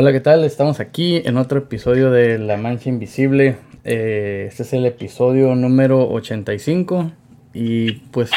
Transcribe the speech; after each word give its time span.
Hola, 0.00 0.12
¿qué 0.12 0.20
tal? 0.20 0.44
Estamos 0.44 0.78
aquí 0.78 1.22
en 1.24 1.36
otro 1.38 1.58
episodio 1.58 2.12
de 2.12 2.38
La 2.38 2.56
Mancha 2.56 2.88
Invisible. 2.88 3.56
Eh, 3.82 4.44
este 4.46 4.62
es 4.62 4.72
el 4.72 4.86
episodio 4.86 5.56
número 5.56 6.08
85 6.12 7.10
y 7.52 7.94
pues 8.12 8.30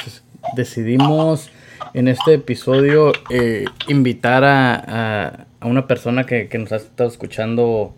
decidimos 0.56 1.52
en 1.94 2.08
este 2.08 2.34
episodio 2.34 3.12
eh, 3.30 3.66
invitar 3.88 4.44
a, 4.44 5.46
una 5.62 5.86
persona 5.86 6.26
que, 6.26 6.50
nos 6.58 6.72
ha 6.72 6.78
estado 6.78 7.08
escuchando, 7.08 7.94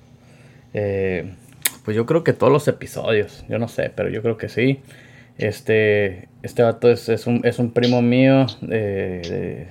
eh, 0.74 1.34
pues 1.86 1.96
yo 1.96 2.06
creo 2.06 2.26
que 2.26 2.34
todos 2.34 2.52
los 2.52 2.68
episodios, 2.68 3.46
yo 3.48 3.60
no 3.60 3.70
sé, 3.70 3.94
pero 3.96 4.10
yo 4.10 4.22
creo 4.22 4.36
que 4.36 4.50
sí. 4.50 4.82
Este, 5.38 6.28
este 6.42 6.64
vato 6.64 6.92
es, 6.92 7.08
un, 7.28 7.40
es 7.46 7.60
un 7.60 7.72
primo 7.72 8.02
mío, 8.02 8.46
de, 8.60 9.68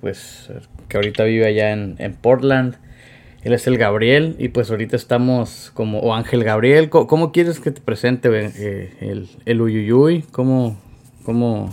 pues 0.00 0.50
que 0.88 0.96
ahorita 0.96 1.24
vive 1.24 1.46
allá 1.46 1.70
en, 1.72 2.14
Portland. 2.20 2.76
Él 3.42 3.52
es 3.52 3.66
el 3.66 3.78
Gabriel 3.78 4.36
y 4.38 4.48
pues 4.48 4.70
ahorita 4.70 4.96
estamos 4.96 5.70
como, 5.74 6.00
o 6.00 6.14
Ángel 6.14 6.44
Gabriel, 6.44 6.90
¿cómo, 6.90 7.32
quieres 7.32 7.60
que 7.60 7.70
te 7.70 7.80
presente 7.80 8.28
eh, 8.32 8.96
el, 9.00 9.28
el 9.46 9.60
Uyuyuy? 9.60 10.22
¿Cómo, 10.32 10.80
cómo? 11.24 11.70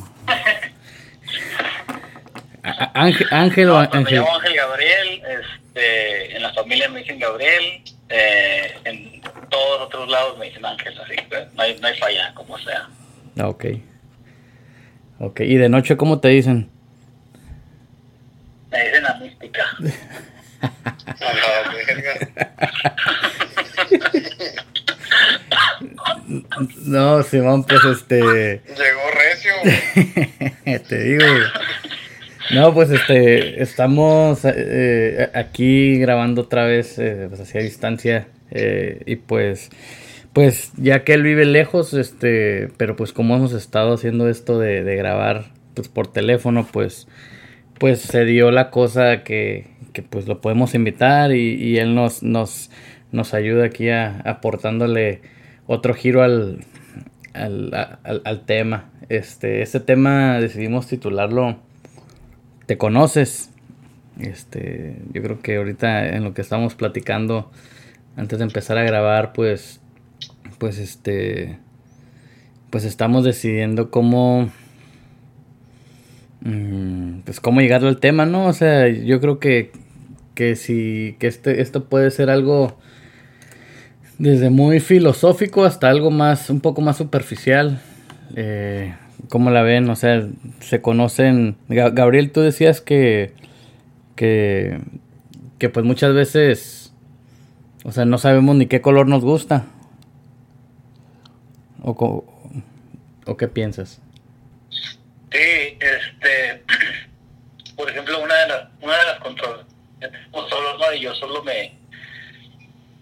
Ángel, 2.94 3.28
Ángel 3.32 3.70
o 3.70 3.78
Ángel. 3.78 4.04
Me 4.04 4.12
llamo 4.12 4.36
Ángel 4.36 4.56
Gabriel, 4.56 5.22
este, 5.40 6.36
en 6.36 6.42
la 6.42 6.54
familia 6.54 6.90
me 6.90 7.00
dicen 7.00 7.20
Gabriel, 7.20 7.84
eh, 8.10 8.74
en 8.86 9.22
todos 9.50 9.80
los 9.80 9.88
otros 9.88 10.10
lados 10.10 10.38
me 10.38 10.48
dicen 10.48 10.66
Ángel, 10.66 10.98
así 11.00 11.16
que 11.16 11.48
no 11.54 11.62
hay, 11.62 11.78
no 11.80 11.88
hay 11.88 11.98
falla, 11.98 12.34
como 12.34 12.58
sea. 12.58 12.90
Ok. 13.44 13.66
Ok, 15.20 15.42
¿y 15.42 15.56
de 15.56 15.70
noche 15.70 15.96
cómo 15.98 16.20
te 16.20 16.30
dicen? 16.30 16.70
Me 18.76 18.84
dicen 18.84 19.04
la 19.04 19.14
mística. 19.16 19.64
no, 26.86 27.24
Simón, 27.24 27.64
pues 27.64 27.86
este. 27.86 28.20
Llegó 28.20 29.12
recio. 29.14 29.54
Te 30.90 31.00
digo. 31.00 31.26
No, 32.54 32.74
pues 32.74 32.92
este, 32.92 33.64
estamos 33.64 34.42
eh, 34.44 35.32
aquí 35.34 35.98
grabando 35.98 36.44
otra 36.44 36.66
vez, 36.66 37.00
eh, 37.00 37.26
pues 37.30 37.42
hacia 37.42 37.62
distancia, 37.62 38.28
eh, 38.52 39.02
y 39.08 39.16
pues, 39.16 39.70
pues 40.32 40.72
ya 40.78 41.04
que 41.04 41.14
él 41.14 41.24
vive 41.24 41.46
lejos, 41.46 41.94
este, 41.96 42.70
pero 42.78 42.96
pues 42.96 43.14
como 43.14 43.36
hemos 43.36 43.54
estado 43.54 43.96
haciendo 43.96 44.30
esto 44.30 44.60
de, 44.60 44.84
de 44.84 44.96
grabar, 44.96 45.46
pues 45.74 45.88
por 45.88 46.12
teléfono, 46.12 46.68
pues 46.72 47.08
pues 47.80 48.02
se 48.02 48.26
dio 48.26 48.52
la 48.52 48.70
cosa 48.70 49.24
que, 49.24 49.68
que 49.94 50.02
pues 50.02 50.28
lo 50.28 50.42
podemos 50.42 50.76
invitar 50.76 51.34
y, 51.34 51.78
él 51.78 51.96
nos, 51.96 52.24
nos, 52.24 52.72
nos 53.12 53.34
ayuda 53.34 53.66
aquí 53.66 53.90
a, 53.90 54.22
aportándole 54.26 55.22
otro 55.68 55.94
giro 55.94 56.24
al, 56.24 56.66
al, 57.34 58.02
al, 58.04 58.46
tema. 58.46 58.92
Este, 59.10 59.62
este 59.62 59.80
tema 59.80 60.40
decidimos 60.40 60.88
titularlo 60.88 61.58
¿Te 62.66 62.80
conoces? 62.80 63.52
Este, 64.20 64.98
yo 65.14 65.22
creo 65.22 65.40
que 65.40 65.58
ahorita 65.58 66.16
en 66.16 66.24
lo 66.24 66.34
que 66.34 66.42
estamos 66.42 66.74
platicando 66.74 67.52
antes 68.16 68.40
de 68.40 68.46
empezar 68.46 68.78
a 68.80 68.84
grabar, 68.84 69.34
pues, 69.34 69.82
pues 70.58 70.80
este, 70.80 71.60
pues 72.72 72.84
estamos 72.84 73.24
decidiendo 73.24 73.92
cómo 73.92 74.50
Mm, 76.46 77.22
pues 77.26 77.40
cómo 77.40 77.60
llegarle 77.60 77.90
al 77.90 78.00
tema, 78.00 78.28
¿no? 78.28 78.46
O 78.46 78.54
sea, 78.54 78.88
yo 78.88 79.20
creo 79.20 79.40
que, 79.40 79.72
que 80.36 80.56
si, 80.56 81.16
que 81.20 81.26
este, 81.26 81.60
esto 81.60 81.86
puede 81.86 82.12
ser 82.12 82.30
algo 82.30 82.78
desde 84.20 84.52
muy 84.52 84.80
filosófico 84.80 85.66
hasta 85.66 85.90
algo 85.90 86.12
más, 86.12 86.52
un 86.52 86.62
poco 86.62 86.82
más 86.82 86.98
superficial. 86.98 87.82
Eh, 88.36 88.94
¿Cómo 89.30 89.50
la 89.50 89.64
ven? 89.64 89.90
O 89.90 89.96
sea, 89.96 90.28
se 90.60 90.82
conocen. 90.82 91.56
Gabriel, 91.68 92.32
tú 92.32 92.42
decías 92.42 92.80
que, 92.80 93.34
que, 94.16 94.80
que 95.58 95.70
pues 95.70 95.84
muchas 95.84 96.14
veces, 96.14 96.94
o 97.84 97.92
sea, 97.92 98.06
no 98.06 98.20
sabemos 98.20 98.56
ni 98.56 98.68
qué 98.68 98.82
color 98.82 99.08
nos 99.08 99.24
gusta. 99.24 99.66
¿O, 101.82 102.24
o 103.26 103.38
qué 103.38 103.48
piensas? 103.48 104.00
Sí, 105.32 105.78
este, 106.26 106.64
por 107.76 107.90
ejemplo, 107.90 108.20
una 108.20 108.36
de 108.36 108.48
las, 108.48 108.68
una 108.82 108.98
de 108.98 109.06
las 109.06 109.20
controles, 109.20 109.66
solo, 110.50 110.78
¿no? 110.78 110.94
Y 110.94 111.02
yo 111.02 111.16
solo 111.16 111.44
me, 111.44 111.78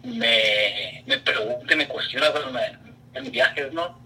me, 0.03 1.03
me 1.05 1.17
pregunto 1.19 1.73
y 1.73 1.77
me 1.77 1.87
cuestiono 1.87 2.27
en 3.13 3.31
viajes, 3.31 3.71
¿no? 3.73 3.99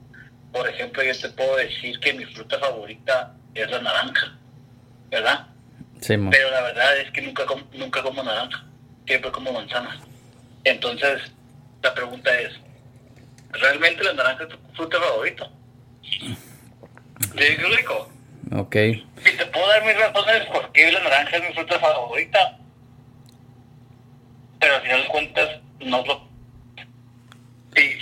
Por 0.52 0.68
ejemplo, 0.70 1.04
yo 1.04 1.18
te 1.20 1.30
puedo 1.30 1.58
decir 1.58 2.00
que 2.00 2.14
mi 2.14 2.26
fruta 2.26 2.60
favorita 2.60 3.34
es 3.54 3.70
la 3.70 3.82
naranja, 3.82 4.38
¿verdad? 5.10 5.48
Sí, 6.00 6.16
Pero 6.18 6.52
la 6.52 6.62
verdad 6.62 6.98
es 7.00 7.12
que 7.12 7.22
nunca, 7.22 7.44
nunca 7.74 8.04
como 8.04 8.24
naranja, 8.24 8.64
siempre 9.06 9.32
como 9.32 9.52
manzana. 9.52 10.00
Entonces, 10.64 11.22
la 11.82 11.94
pregunta 11.94 12.40
es, 12.40 12.54
¿realmente 13.52 14.04
la 14.04 14.14
naranja 14.14 14.44
es 14.44 14.50
tu 14.50 14.58
fruta 14.76 15.00
favorita? 15.00 15.50
¿Le 17.34 17.50
digo 17.50 17.68
Ok. 18.52 18.76
Y 18.76 19.38
te 19.38 19.46
puedo 19.48 19.68
dar 19.68 19.86
mis 19.86 19.98
razones 19.98 20.46
por 20.46 20.72
qué 20.72 20.92
la 20.92 21.02
naranja 21.02 21.38
es 21.38 21.44
mi 21.44 21.54
fruta 21.54 21.80
favorita. 21.80 22.58
Pero 24.60 24.76
al 24.76 24.82
final 24.82 25.02
de 25.04 25.08
cuentas, 25.08 25.50
no 25.80 26.06
lo. 26.06 26.28
Si 27.76 27.98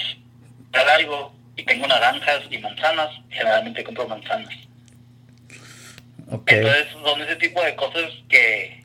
algo 0.73 1.33
y 1.55 1.63
tengo 1.63 1.87
naranjas 1.87 2.43
y 2.49 2.57
manzanas, 2.57 3.09
generalmente 3.29 3.83
compro 3.83 4.07
manzanas. 4.07 4.53
Okay. 6.29 6.57
Entonces 6.57 6.87
son 6.91 7.21
ese 7.21 7.35
tipo 7.37 7.63
de 7.63 7.75
cosas 7.75 8.11
que, 8.29 8.83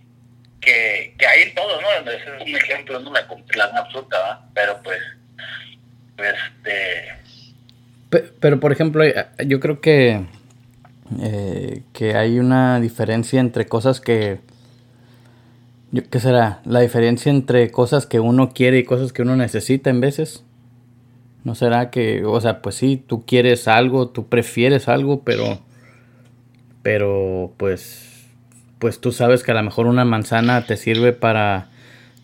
que, 0.60 1.14
que 1.18 1.26
hay 1.26 1.42
en 1.42 1.54
todo, 1.54 1.80
¿no? 1.80 2.10
Ese 2.10 2.36
es 2.36 2.42
un 2.42 2.56
ejemplo, 2.56 3.00
no 3.00 3.12
la, 3.12 3.26
la 3.72 3.86
fruta, 3.86 4.18
¿verdad? 4.18 4.40
Pero 4.54 4.82
pues, 4.82 5.00
este... 6.18 7.14
Pero, 8.40 8.60
por 8.60 8.72
ejemplo, 8.72 9.04
yo 9.46 9.60
creo 9.60 9.80
que 9.80 10.20
eh, 11.18 11.82
que 11.92 12.14
hay 12.14 12.38
una 12.38 12.80
diferencia 12.80 13.40
entre 13.40 13.66
cosas 13.66 14.00
que... 14.00 14.38
¿Qué 16.10 16.20
será? 16.20 16.60
La 16.64 16.80
diferencia 16.80 17.30
entre 17.30 17.70
cosas 17.72 18.06
que 18.06 18.20
uno 18.20 18.50
quiere 18.50 18.78
y 18.78 18.84
cosas 18.84 19.12
que 19.12 19.22
uno 19.22 19.34
necesita 19.34 19.90
en 19.90 20.00
veces. 20.00 20.44
¿No 21.42 21.54
será 21.54 21.90
que, 21.90 22.24
o 22.24 22.40
sea, 22.40 22.62
pues 22.62 22.76
sí, 22.76 23.02
tú 23.04 23.24
quieres 23.26 23.66
algo, 23.66 24.08
tú 24.08 24.28
prefieres 24.28 24.88
algo, 24.88 25.22
pero... 25.22 25.58
Pero 26.82 27.52
pues... 27.56 28.06
Pues 28.78 29.00
tú 29.00 29.12
sabes 29.12 29.42
que 29.42 29.50
a 29.50 29.54
lo 29.54 29.62
mejor 29.62 29.86
una 29.86 30.06
manzana 30.06 30.64
te 30.64 30.78
sirve 30.78 31.12
para, 31.12 31.68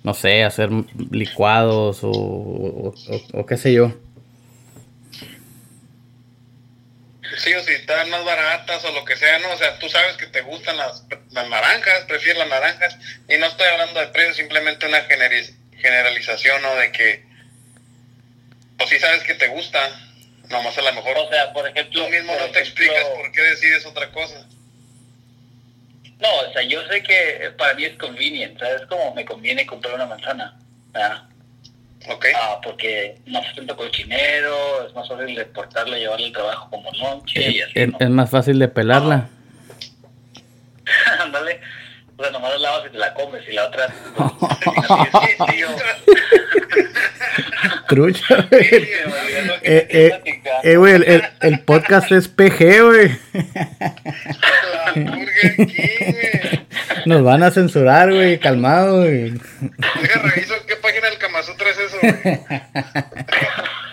no 0.04 0.14
sé, 0.14 0.42
hacer 0.42 0.70
licuados 1.10 2.00
o, 2.02 2.94
o 3.34 3.46
qué 3.46 3.56
sé 3.58 3.74
yo. 3.74 3.92
Sí 7.36 7.54
o 7.54 7.62
si 7.62 7.72
están 7.72 8.10
más 8.10 8.24
baratas 8.24 8.84
o 8.84 8.92
lo 8.92 9.04
que 9.04 9.16
sea, 9.16 9.38
¿no? 9.38 9.50
O 9.52 9.58
sea, 9.58 9.78
tú 9.78 9.88
sabes 9.88 10.16
que 10.16 10.26
te 10.26 10.42
gustan 10.42 10.76
las, 10.76 11.04
las 11.30 11.48
naranjas, 11.48 12.04
prefieres 12.06 12.38
las 12.38 12.48
naranjas, 12.48 12.96
y 13.28 13.36
no 13.36 13.46
estoy 13.46 13.66
hablando 13.66 14.00
de 14.00 14.08
precios, 14.08 14.36
simplemente 14.36 14.86
una 14.86 15.02
generalización, 15.02 16.62
¿no? 16.62 16.74
De 16.76 16.92
que, 16.92 17.24
pues 18.78 18.90
sí 18.90 18.98
sabes 18.98 19.22
que 19.24 19.34
te 19.34 19.48
gusta, 19.48 19.78
nomás 20.50 20.76
a 20.78 20.82
lo 20.82 20.92
mejor. 20.92 21.16
O 21.18 21.28
sea, 21.28 21.52
por 21.52 21.66
ejemplo. 21.68 22.02
Tú 22.02 22.08
mismo 22.10 22.34
no 22.38 22.46
te 22.50 22.60
explicas 22.60 23.04
por 23.04 23.32
qué 23.32 23.42
decides 23.42 23.86
otra 23.86 24.10
cosa. 24.12 24.46
No, 26.18 26.34
o 26.34 26.52
sea, 26.52 26.62
yo 26.62 26.86
sé 26.88 27.02
que 27.02 27.52
para 27.58 27.74
mí 27.74 27.84
es 27.84 27.96
convenient, 27.98 28.58
¿sabes? 28.58 28.82
Como 28.88 29.14
me 29.14 29.24
conviene 29.24 29.66
comprar 29.66 29.94
una 29.94 30.06
manzana, 30.06 30.58
¿verdad? 30.92 31.24
Okay. 32.08 32.32
Ah, 32.36 32.60
porque 32.62 33.18
no 33.26 33.38
hace 33.38 33.54
tanto 33.54 33.76
cochinero, 33.76 34.86
es 34.86 34.94
más 34.94 35.08
fácil 35.08 35.34
de 35.34 35.44
portarla, 35.46 35.98
llevarla 35.98 36.26
al 36.26 36.32
trabajo 36.32 36.70
como 36.70 36.92
noche 36.92 37.50
y 37.50 37.60
así. 37.60 37.72
Es, 37.74 37.90
es 37.98 38.10
más 38.10 38.30
fácil 38.30 38.58
de 38.58 38.68
pelarla. 38.68 39.28
Ándale. 41.20 41.60
o 42.16 42.22
sea, 42.22 42.30
nomás 42.30 42.52
la 42.52 42.58
lavas 42.58 42.86
y 42.86 42.90
te 42.90 42.98
la 42.98 43.14
comes 43.14 43.48
y 43.48 43.52
la 43.52 43.66
otra... 43.66 43.92
Trucha, 47.88 48.46
güey. 48.50 48.68
eh, 49.62 49.86
eh, 49.90 50.20
eh, 50.62 50.76
güey, 50.76 50.94
el, 50.94 51.22
el, 51.40 51.60
podcast 51.60 52.10
es 52.12 52.28
PG, 52.28 52.82
güey. 52.82 53.16
Nos 57.06 57.22
van 57.22 57.42
a 57.42 57.50
censurar, 57.50 58.12
güey, 58.12 58.38
calmado, 58.38 59.02
güey. 59.02 59.32
Deja, 60.00 60.22
reviso 60.22 60.54
qué 60.66 60.76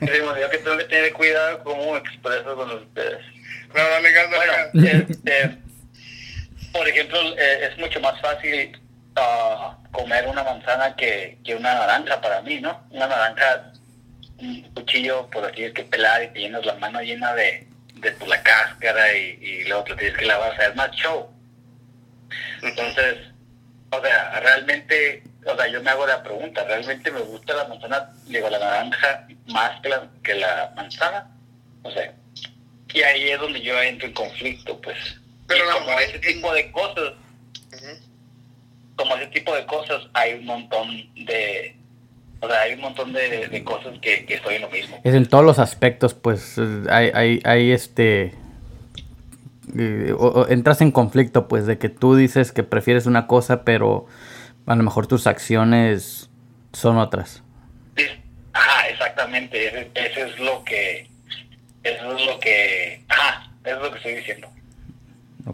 güey. 0.00 0.50
que 0.50 0.58
tengo 0.58 0.78
que 0.78 0.84
tener 0.84 1.12
cuidado 1.12 1.62
cómo 1.64 1.92
me 1.92 1.98
expreso 1.98 2.54
con 2.56 2.70
ustedes. 2.70 3.24
No, 3.74 3.88
dale 3.88 4.12
gas, 4.12 4.30
dale 4.30 5.06
este, 5.10 5.58
por 6.72 6.88
ejemplo, 6.88 7.18
eh, 7.38 7.68
es 7.70 7.78
mucho 7.78 8.00
más 8.00 8.20
fácil 8.20 8.80
uh, 9.16 9.90
comer 9.92 10.26
una 10.26 10.42
manzana 10.42 10.94
que, 10.96 11.38
que, 11.44 11.54
una 11.54 11.74
naranja 11.74 12.20
para 12.20 12.40
mí, 12.42 12.60
¿no? 12.60 12.86
Una 12.90 13.06
naranja, 13.06 13.72
un 14.38 14.62
cuchillo, 14.74 15.28
por 15.30 15.44
así 15.44 15.64
es 15.64 15.72
que 15.72 15.84
pelar 15.84 16.22
y 16.24 16.28
te 16.28 16.40
llenas 16.40 16.64
la 16.64 16.74
mano 16.74 17.00
llena 17.00 17.34
de, 17.34 17.66
de 17.94 18.14
la 18.26 18.42
cáscara 18.42 19.14
y, 19.14 19.38
y 19.40 19.64
luego 19.64 19.84
te 19.84 19.96
tienes 19.96 20.18
que 20.18 20.26
lavar, 20.26 20.52
o 20.52 20.56
sea, 20.56 20.68
es 20.68 20.76
más 20.76 20.90
show. 20.92 21.30
Entonces, 22.62 23.16
o 23.90 24.00
sea, 24.02 24.40
realmente, 24.40 25.22
o 25.46 25.56
sea, 25.56 25.68
yo 25.68 25.82
me 25.82 25.90
hago 25.90 26.06
la 26.06 26.22
pregunta, 26.22 26.64
¿realmente 26.64 27.10
me 27.10 27.20
gusta 27.20 27.54
la 27.54 27.68
manzana, 27.68 28.10
digo, 28.26 28.50
la 28.50 28.58
naranja 28.58 29.26
más 29.46 29.80
que 29.80 29.88
la, 29.88 30.08
que 30.22 30.34
la 30.34 30.72
manzana? 30.76 31.30
O 31.82 31.90
sea, 31.90 32.12
y 32.92 33.00
ahí 33.02 33.30
es 33.30 33.40
donde 33.40 33.60
yo 33.60 33.80
entro 33.80 34.08
en 34.08 34.14
conflicto, 34.14 34.80
pues. 34.80 34.96
Pero 35.46 35.64
como 35.72 35.98
ese 36.00 36.18
tipo 36.18 36.52
de 36.52 36.70
cosas, 36.72 37.12
como 38.96 39.16
ese 39.16 39.26
tipo 39.28 39.54
de 39.54 39.64
cosas, 39.66 40.02
hay 40.12 40.34
un 40.34 40.44
montón 40.44 40.88
de, 41.14 41.76
o 42.40 42.48
sea, 42.48 42.60
hay 42.62 42.74
un 42.74 42.80
montón 42.80 43.12
de, 43.12 43.62
cosas 43.64 43.98
que, 44.00 44.26
que 44.26 44.34
estoy 44.34 44.56
en 44.56 44.62
lo 44.62 44.70
mismo. 44.70 45.00
Es 45.04 45.14
en 45.14 45.26
todos 45.26 45.44
los 45.44 45.58
aspectos, 45.58 46.14
pues, 46.14 46.56
hay, 46.90 47.10
hay, 47.14 47.40
hay 47.44 47.70
este, 47.70 48.34
eh, 49.76 50.14
entras 50.48 50.80
en 50.80 50.90
conflicto, 50.90 51.48
pues, 51.48 51.66
de 51.66 51.78
que 51.78 51.88
tú 51.88 52.16
dices 52.16 52.52
que 52.52 52.62
prefieres 52.62 53.06
una 53.06 53.26
cosa, 53.26 53.64
pero 53.64 54.06
a 54.68 54.76
lo 54.76 54.82
mejor 54.82 55.06
tus 55.06 55.26
acciones 55.26 56.28
son 56.72 56.98
otras. 56.98 57.42
Ajá, 58.52 58.88
exactamente, 58.88 59.88
eso, 59.94 60.26
es 60.26 60.38
lo 60.38 60.62
que, 60.62 61.08
eso 61.82 62.16
es 62.16 62.26
lo 62.26 62.38
que, 62.38 63.02
ajá, 63.08 63.50
eso 63.64 63.76
es 63.76 63.82
lo 63.82 63.90
que 63.90 63.96
estoy 63.96 64.14
diciendo. 64.16 64.50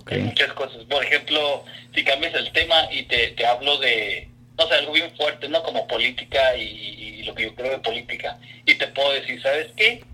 Hay 0.07 0.23
muchas 0.23 0.53
cosas. 0.55 0.85
Por 0.85 1.05
ejemplo, 1.05 1.65
si 1.95 2.03
cambias 2.03 2.35
el 2.35 2.51
tema 2.51 2.75
y 2.91 3.05
te, 3.05 3.29
te 3.29 3.47
hablo 3.47 3.79
de, 3.79 4.29
no 4.59 4.67
sé, 4.67 4.75
algo 4.75 4.93
bien 4.93 5.15
fuerte, 5.17 5.49
¿no? 5.49 5.63
Como 5.63 5.87
política 5.87 6.57
y, 6.57 7.23
lo 7.23 7.35
que 7.35 7.45
yo 7.45 7.55
creo 7.55 7.71
de 7.71 7.79
política. 7.79 8.39
Y 8.67 8.75
te 8.75 8.89
puedo 8.89 9.13
decir, 9.13 9.41
¿sabes 9.41 9.69
qué? 9.77 10.05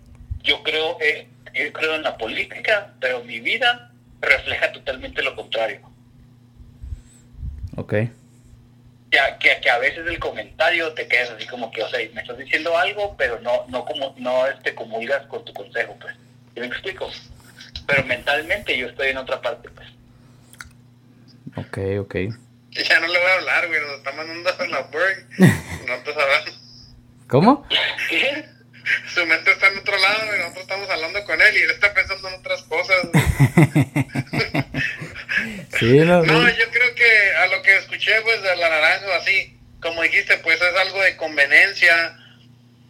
Yo 0.43 0.63
creo, 0.63 0.99
eh, 1.01 1.27
yo 1.55 1.73
creo 1.73 1.97
en 1.97 2.03
la 2.03 2.19
política, 2.19 2.95
pero 3.01 3.25
mi 3.25 3.41
vida 3.41 3.91
refleja 4.21 4.71
totalmente 4.73 5.23
lo 5.23 5.35
contrario. 5.35 5.81
Ok. 7.77 7.95
Ya, 9.13 9.39
que, 9.39 9.61
que, 9.61 9.71
a 9.71 9.79
veces 9.79 10.07
el 10.07 10.19
comentario 10.21 10.93
te 10.93 11.09
quedas 11.09 11.31
así 11.31 11.47
como 11.47 11.71
que, 11.73 11.83
o 11.83 11.89
sea, 11.89 11.99
me 12.15 12.21
estás 12.21 12.39
diciendo 12.39 12.77
algo, 12.79 13.17
pero 13.17 13.41
no 13.41 13.67
no 13.69 13.85
como 13.85 14.15
no 14.19 14.47
este 14.47 14.75
comulgas 14.75 15.27
con 15.27 15.45
tu 15.45 15.53
consejo, 15.53 15.97
pues. 16.01 16.15
¿Yo 16.55 16.63
me 16.63 16.69
explico? 16.69 17.11
pero 17.91 18.05
mentalmente 18.05 18.77
yo 18.77 18.87
estoy 18.87 19.09
en 19.09 19.17
otra 19.17 19.41
parte, 19.41 19.69
pues. 19.71 19.89
Ok, 21.57 21.79
ok. 22.01 22.15
Ya 22.71 23.01
no 23.01 23.09
le 23.09 23.19
voy 23.19 23.29
a 23.29 23.35
hablar, 23.35 23.67
güey, 23.67 23.81
nos 23.81 23.99
está 23.99 24.13
mandando 24.13 24.49
a 24.49 24.67
la. 24.69 24.79
No 25.89 25.97
te 26.05 26.15
sabes. 26.15 26.61
¿Cómo? 27.27 27.67
¿Qué? 28.09 28.45
Su 29.13 29.27
mente 29.27 29.51
está 29.51 29.67
en 29.67 29.79
otro 29.79 29.99
lado, 29.99 30.37
y 30.37 30.39
nosotros 30.39 30.63
estamos 30.63 30.89
hablando 30.89 31.25
con 31.25 31.43
él 31.43 31.57
y 31.57 31.63
él 31.63 31.71
está 31.71 31.93
pensando 31.93 32.29
en 32.29 32.35
otras 32.35 32.63
cosas. 32.63 32.97
sí, 35.81 35.99
no, 35.99 36.23
no, 36.23 36.49
yo 36.49 36.71
creo 36.71 36.95
que 36.95 37.35
a 37.37 37.47
lo 37.49 37.63
que 37.63 37.77
escuché, 37.77 38.21
pues, 38.23 38.43
de 38.43 38.57
la 38.57 38.69
naranja, 38.69 39.17
así, 39.17 39.59
como 39.81 40.03
dijiste, 40.03 40.39
pues 40.39 40.61
es 40.61 40.77
algo 40.77 41.03
de 41.03 41.17
conveniencia 41.17 42.17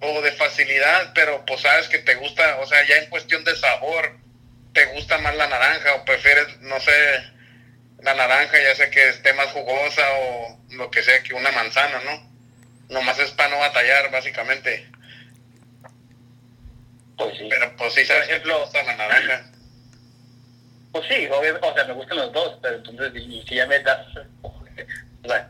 o 0.01 0.21
de 0.23 0.33
facilidad, 0.33 1.13
pero 1.15 1.45
pues 1.47 1.61
sabes 1.61 1.89
que 1.89 1.99
te 1.99 2.15
gusta, 2.17 2.59
o 2.59 2.67
sea, 2.67 2.87
ya 2.87 2.97
en 2.97 3.11
cuestión 3.11 3.45
de 3.45 3.57
sabor, 3.57 4.17
te 4.73 4.85
gusta 4.87 5.19
más 5.19 5.37
la 5.37 5.49
naranja 5.49 5.95
o 5.95 6.05
prefieres, 6.05 6.61
no 6.61 6.81
sé, 6.81 6.93
la 8.03 8.15
naranja, 8.15 8.59
ya 8.61 8.75
sé 8.75 8.91
que 8.91 9.09
esté 9.09 9.33
más 9.35 9.49
jugosa 9.49 10.03
o 10.13 10.61
lo 10.71 10.91
que 10.91 11.03
sea 11.03 11.23
que 11.23 11.35
una 11.35 11.53
manzana, 11.53 12.01
¿no? 12.05 12.31
Nomás 12.89 13.19
es 13.19 13.31
para 13.33 13.51
no 13.51 13.59
batallar, 13.59 14.11
básicamente. 14.11 14.87
Pues 17.17 17.37
sí. 17.37 17.47
Pero 17.49 17.77
pues 17.77 17.95
sí, 17.95 18.05
sabes 18.05 18.29
ejemplo, 18.29 18.55
te 18.55 18.61
gusta 18.63 18.83
la 18.83 18.97
naranja. 18.97 19.50
Pues 20.93 21.05
sí, 21.09 21.29
obviamente, 21.29 21.69
o 21.69 21.75
sea, 21.75 21.85
me 21.85 21.93
gustan 21.93 22.19
los 22.19 22.33
dos, 22.33 22.59
pero 22.61 22.77
entonces, 22.77 23.13
si 23.13 23.55
ya 23.55 23.67
me 23.67 23.79
das, 23.81 24.07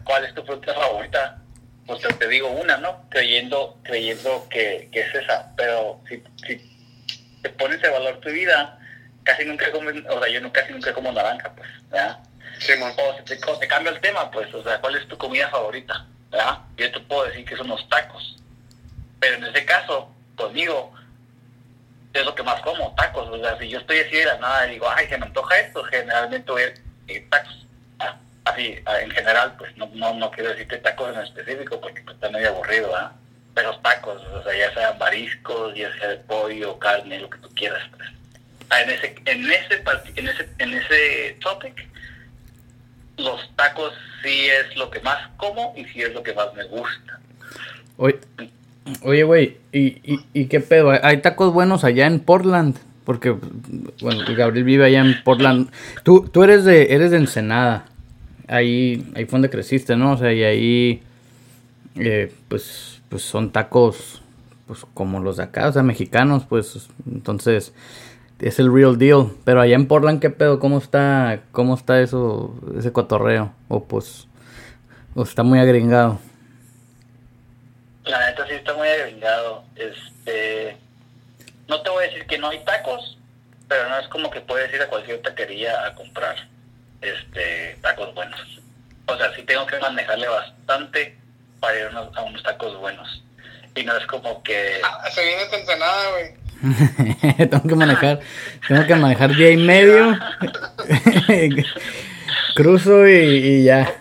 ¿cuál 0.05 0.25
es 0.25 0.35
tu 0.35 0.43
fruta 0.45 0.75
favorita? 0.75 1.39
Pues 1.87 2.03
te 2.19 2.29
digo 2.29 2.49
una, 2.49 2.77
¿no? 2.77 3.07
Creyendo, 3.09 3.79
creyendo 3.83 4.47
que, 4.51 4.89
que 4.93 5.01
es 5.01 5.15
esa, 5.15 5.53
pero 5.57 6.01
si, 6.09 6.23
si 6.47 7.41
te 7.43 7.49
pones 7.51 7.83
a 7.85 7.91
valor 7.91 8.21
tu 8.21 8.31
vida, 8.31 8.79
casi 9.25 9.45
nunca 9.45 9.71
comen, 9.73 10.07
o 10.09 10.23
sea, 10.23 10.33
yo 10.33 10.41
no, 10.41 10.53
casi 10.53 10.73
nunca 10.73 10.93
como 10.93 11.11
naranja, 11.11 11.53
pues, 11.57 11.69
¿verdad? 11.91 12.19
Sí, 12.59 12.73
o 12.73 13.17
si 13.17 13.25
te, 13.25 13.37
te 13.37 13.69
cambia 13.69 13.93
el 13.93 14.01
tema, 14.01 14.31
pues, 14.31 14.53
o 14.55 14.63
sea, 14.63 14.81
¿cuál 14.81 14.97
es 14.97 15.09
tu 15.09 15.17
comida 15.17 15.49
favorita? 15.49 16.07
¿verdad? 16.31 16.59
Yo 16.77 16.91
te 16.93 17.01
puedo 17.01 17.25
decir 17.25 17.45
que 17.45 17.57
son 17.57 17.69
los 17.69 17.89
tacos. 17.89 18.37
Pero 19.19 19.37
en 19.37 19.45
ese 19.45 19.65
caso, 19.65 20.15
conmigo, 20.37 20.93
es 22.13 22.25
lo 22.25 22.35
que 22.35 22.43
más 22.43 22.61
como, 22.63 22.95
tacos. 22.95 23.29
O 23.29 23.39
sea, 23.39 23.59
si 23.59 23.69
yo 23.69 23.79
estoy 23.79 24.01
así 24.01 24.17
de 24.17 24.25
la 24.25 24.39
nada 24.39 24.67
y 24.67 24.73
digo, 24.73 24.87
ay, 24.95 25.07
se 25.09 25.19
me 25.19 25.27
antoja 25.27 25.59
esto, 25.59 25.83
generalmente 25.85 26.51
voy 26.51 26.63
eh, 27.09 27.27
tacos. 27.31 27.67
Así, 28.45 28.79
en 29.03 29.11
general, 29.11 29.55
pues 29.59 29.77
no, 29.77 29.87
no, 29.95 30.15
no 30.15 30.31
quiero 30.31 30.51
decirte 30.51 30.79
tacos 30.79 31.15
en 31.15 31.21
específico 31.21 31.81
porque 31.81 32.01
pues, 32.03 32.17
está 32.17 32.31
medio 32.31 32.49
aburrido, 32.49 32.91
¿verdad? 32.91 33.13
Pero 33.55 33.79
tacos, 33.81 34.23
o 34.23 34.43
sea, 34.43 34.57
ya 34.57 34.73
sean 34.73 34.99
mariscos, 34.99 35.75
ya 35.75 35.93
sea 35.99 36.09
de 36.09 36.17
pollo, 36.17 36.79
carne, 36.79 37.21
lo 37.21 37.29
que 37.29 37.39
tú 37.39 37.49
quieras, 37.55 37.83
pues 37.97 38.09
en 38.79 38.91
ese, 38.91 39.15
en 39.25 39.51
ese, 39.51 39.83
en 40.15 40.29
ese, 40.29 40.49
en 40.59 40.75
ese 40.75 41.37
topic, 41.41 41.89
los 43.17 43.55
tacos 43.57 43.93
sí 44.23 44.49
es 44.49 44.77
lo 44.77 44.91
que 44.91 45.01
más 45.01 45.29
como 45.37 45.75
y 45.77 45.85
sí 45.87 46.03
es 46.03 46.13
lo 46.13 46.23
que 46.23 46.33
más 46.33 46.55
me 46.55 46.65
gusta. 46.65 47.21
Oye, 47.97 48.19
oye, 49.03 49.23
güey, 49.25 49.57
¿y, 49.73 50.21
y, 50.33 50.45
qué 50.47 50.61
pedo? 50.61 50.93
¿Hay 51.03 51.23
tacos 51.23 51.53
buenos 51.53 51.85
allá 51.85 52.07
en 52.07 52.21
Portland? 52.21 52.77
Porque, 53.05 53.37
bueno, 54.01 54.23
Gabriel 54.37 54.65
vive 54.65 54.85
allá 54.85 55.01
en 55.01 55.23
Portland. 55.25 55.71
Tú, 56.03 56.29
tú 56.31 56.43
eres 56.43 56.65
de, 56.65 56.95
eres 56.95 57.11
de 57.11 57.17
Ensenada. 57.17 57.87
Ahí, 58.47 59.11
ahí 59.15 59.25
fue 59.25 59.33
donde 59.39 59.51
creciste, 59.51 59.97
¿no? 59.97 60.13
O 60.13 60.17
sea, 60.17 60.33
y 60.33 60.43
ahí, 60.43 61.03
eh, 61.97 62.33
pues, 62.49 63.01
pues 63.09 63.23
son 63.23 63.51
tacos, 63.51 64.23
pues 64.67 64.81
como 64.95 65.21
los 65.21 65.39
de 65.39 65.45
acá, 65.45 65.69
o 65.69 65.73
sea, 65.73 65.83
mexicanos, 65.83 66.45
pues, 66.49 66.89
entonces, 67.11 67.73
es 68.39 68.59
el 68.59 68.73
real 68.73 68.99
deal. 68.99 69.29
Pero 69.45 69.61
allá 69.61 69.77
en 69.77 69.87
Portland, 69.87 70.21
¿qué 70.21 70.31
pedo? 70.31 70.59
¿Cómo 70.59 70.79
está, 70.79 71.43
cómo 71.53 71.75
está 71.75 72.01
eso, 72.01 72.55
ese 72.79 72.93
cotorreo? 72.93 73.53
O 73.69 73.85
pues, 73.85 74.29
o 75.15 75.23
está 75.23 75.43
muy 75.43 75.59
agringado. 75.59 76.19
La 78.11 78.27
neta 78.27 78.45
sí 78.49 78.55
está 78.55 78.75
muy 78.75 78.89
agringado. 78.89 79.63
Este, 79.77 80.77
no 81.69 81.81
te 81.81 81.91
voy 81.91 82.03
a 82.03 82.07
decir 82.09 82.27
que 82.27 82.39
no 82.39 82.49
hay 82.49 82.59
tacos, 82.65 83.17
pero 83.69 83.89
no 83.89 84.01
es 84.01 84.09
como 84.09 84.29
que 84.31 84.41
puedes 84.41 84.75
ir 84.75 84.83
a 84.83 84.89
cualquier 84.89 85.23
taquería 85.23 85.87
a 85.87 85.95
comprar 85.95 86.35
este 87.01 87.79
tacos 87.81 88.13
buenos. 88.13 88.41
O 89.07 89.17
sea, 89.17 89.33
sí 89.37 89.43
tengo 89.45 89.65
que 89.65 89.79
manejarle 89.79 90.27
bastante 90.27 91.17
para 91.61 91.79
ir 91.79 91.85
a 91.95 92.23
unos, 92.23 92.43
tacos 92.43 92.77
buenos. 92.81 93.23
Y 93.77 93.85
no 93.85 93.97
es 93.97 94.05
como 94.07 94.43
que... 94.43 94.81
Ah, 94.83 95.09
se 95.15 95.25
viene 95.25 95.43
esta 95.43 95.59
ensenada, 95.59 96.11
güey. 96.11 97.47
tengo 97.49 97.69
que 97.69 97.75
manejar, 97.77 98.21
tengo 98.67 98.87
que 98.87 98.95
manejar 98.97 99.37
día 99.37 99.53
y 99.53 99.57
medio. 99.57 100.19
Cruzo 102.57 103.07
y, 103.07 103.63
ya. 103.63 103.95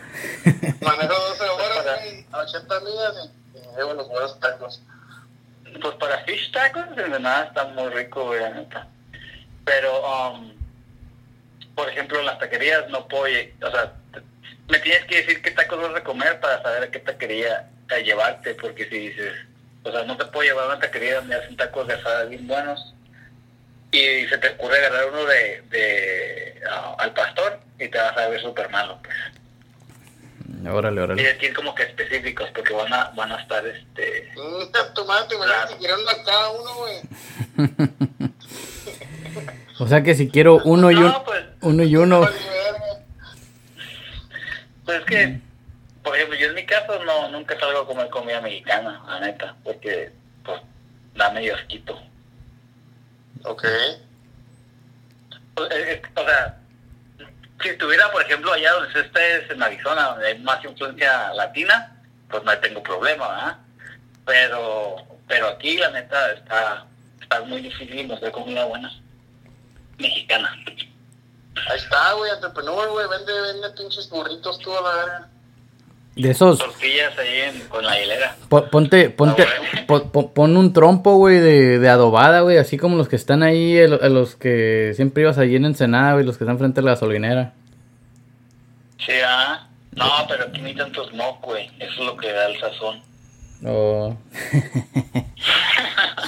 Manejo 0.82 1.14
12 1.14 1.44
horas, 1.44 1.86
a 2.32 2.38
80 2.40 2.80
millas 2.80 3.39
y, 3.80 3.82
llevo 3.82 3.94
los 3.94 4.08
buenos 4.08 4.40
tacos. 4.40 4.82
Pues 5.82 5.96
para 5.96 6.24
fish 6.24 6.52
tacos, 6.52 6.96
de 6.96 7.20
nada 7.20 7.46
está 7.46 7.66
muy 7.66 7.90
rico, 7.90 8.26
güey, 8.26 8.42
Pero, 9.66 10.32
um, 10.32 10.54
por 11.76 11.90
ejemplo, 11.90 12.20
en 12.20 12.26
las 12.26 12.40
taquerías 12.40 12.90
no 12.90 13.08
puedo, 13.08 13.26
o 13.62 13.72
sea, 13.72 13.94
me 14.68 14.80
tienes 14.80 15.06
que 15.06 15.18
decir 15.18 15.42
qué 15.42 15.52
tacos 15.52 15.82
vas 15.82 15.96
a 15.96 16.04
comer 16.04 16.40
para 16.40 16.62
saber 16.62 16.84
a 16.84 16.92
qué 16.92 17.00
taquería 17.00 17.70
llevarte, 18.04 18.56
porque 18.56 18.88
si 18.90 19.10
dices, 19.10 19.34
o 19.84 19.92
sea, 19.92 20.04
no 20.04 20.18
te 20.18 20.26
puedo 20.26 20.48
llevar 20.48 20.66
a 20.66 20.68
una 20.74 20.80
taquería 20.80 21.16
donde 21.16 21.36
hacen 21.36 21.58
tacos 21.58 21.88
de 21.88 21.94
asada 21.96 22.26
bien 22.26 22.48
buenos 22.48 22.94
y 23.92 24.28
se 24.28 24.38
te 24.38 24.50
ocurre 24.50 24.78
agarrar 24.78 25.10
uno 25.10 25.26
de, 25.26 25.64
de 25.70 26.62
ah, 26.70 26.96
al 27.00 27.14
pastor 27.14 27.60
y 27.80 27.88
te 27.88 27.98
vas 27.98 28.16
a 28.18 28.28
ver 28.28 28.42
súper 28.42 28.70
malo, 28.70 29.00
pues. 29.04 29.16
Órale, 30.68 31.02
órale. 31.02 31.22
Tienes 31.22 31.38
que 31.40 31.46
ir 31.48 31.54
como 31.54 31.74
que 31.74 31.84
específicos 31.84 32.50
porque 32.54 32.74
van 32.74 32.92
a, 32.92 33.12
van 33.16 33.32
a 33.32 33.42
estar, 33.42 33.66
este... 33.66 34.32
Tomate, 34.94 35.36
claro. 35.36 35.78
si 35.80 35.86
cada 36.26 36.50
uno, 36.50 36.76
güey. 36.76 37.02
o 39.80 39.88
sea 39.88 40.04
que 40.04 40.16
si 40.16 40.30
quiero 40.30 40.60
uno 40.66 40.92
y 40.92 40.96
uno, 40.96 41.24
pues, 41.24 41.46
uno 41.62 41.84
y 41.84 41.96
uno... 41.96 42.28
Pues 44.86 45.02
es 45.02 45.06
que 45.06 45.40
por 46.10 46.16
ejemplo, 46.16 46.38
yo 46.40 46.48
en 46.48 46.56
mi 46.56 46.66
caso 46.66 47.04
no 47.04 47.30
nunca 47.30 47.60
salgo 47.60 47.82
a 47.82 47.86
comer 47.86 48.10
comida 48.10 48.42
mexicana, 48.42 49.04
la 49.08 49.20
neta, 49.20 49.56
porque 49.64 50.12
pues 50.44 50.60
da 51.14 51.30
medio 51.30 51.56
asquito. 51.56 52.02
Ok. 53.44 53.64
Pues, 55.54 55.70
o 56.16 56.26
sea, 56.26 56.58
si 57.62 57.70
estuviera, 57.70 58.12
por 58.12 58.22
ejemplo, 58.22 58.52
allá 58.54 58.74
donde 58.74 59.00
estés 59.00 59.50
en 59.50 59.62
Arizona, 59.62 60.10
donde 60.10 60.28
hay 60.28 60.40
más 60.40 60.64
influencia 60.64 61.34
latina, 61.34 61.96
pues 62.30 62.44
no 62.44 62.58
tengo 62.60 62.82
problema, 62.84 63.28
¿verdad? 63.28 63.58
Pero, 64.26 64.96
pero 65.28 65.48
aquí, 65.50 65.78
la 65.78 65.90
neta, 65.90 66.32
está, 66.34 66.86
está 67.22 67.42
muy 67.42 67.62
difícil 67.62 68.00
encontrar 68.00 68.32
comida 68.32 68.66
buena 68.66 68.92
mexicana. 69.98 70.56
Ahí 71.70 71.78
está, 71.78 72.14
güey, 72.14 72.32
entrepreneur, 72.32 72.90
güey, 72.90 73.08
vende, 73.10 73.42
vende 73.42 73.70
pinches 73.72 74.10
burritos 74.10 74.60
toda 74.60 74.82
la 74.82 74.96
verga. 75.04 75.30
De 76.22 76.32
esos. 76.32 76.60
Tortillas 76.60 77.18
ahí 77.18 77.40
en, 77.56 77.60
con 77.70 77.86
la 77.86 78.02
hilera. 78.02 78.36
po- 78.50 78.66
ponte, 78.70 79.10
ponte, 79.10 79.44
Ah, 79.44 79.84
po- 79.88 80.12
po- 80.12 80.34
pon 80.34 80.58
un 80.58 80.74
trompo, 80.74 81.16
güey, 81.16 81.38
de, 81.40 81.80
de 81.80 81.90
adobada, 81.90 82.42
güey, 82.42 82.58
así 82.58 82.78
como 82.78 82.98
los 82.98 83.08
que 83.08 83.16
están 83.16 83.42
ahí, 83.44 83.78
el- 83.78 84.00
los 84.14 84.36
que 84.36 84.92
siempre 84.96 85.24
ibas 85.24 85.38
allí 85.38 85.56
en 85.56 85.66
Ensenada, 85.66 86.14
güey, 86.14 86.26
los 86.26 86.38
que 86.38 86.44
están 86.44 86.58
frente 86.60 86.82
a 86.82 86.84
la 86.84 86.92
gasolinera. 86.92 87.54
Sí, 88.98 89.14
ah. 89.26 89.68
No, 89.96 90.06
pero 90.28 90.44
aquí 90.46 90.62
no 90.62 90.68
hay 90.68 90.76
tanto 90.76 91.08
smoke, 91.10 91.42
güey. 91.46 91.68
Eso 91.80 91.92
es 92.02 92.06
lo 92.06 92.16
que 92.18 92.32
da 92.32 92.48
el 92.48 92.60
sazón. 92.60 93.02
Oh. 93.66 94.16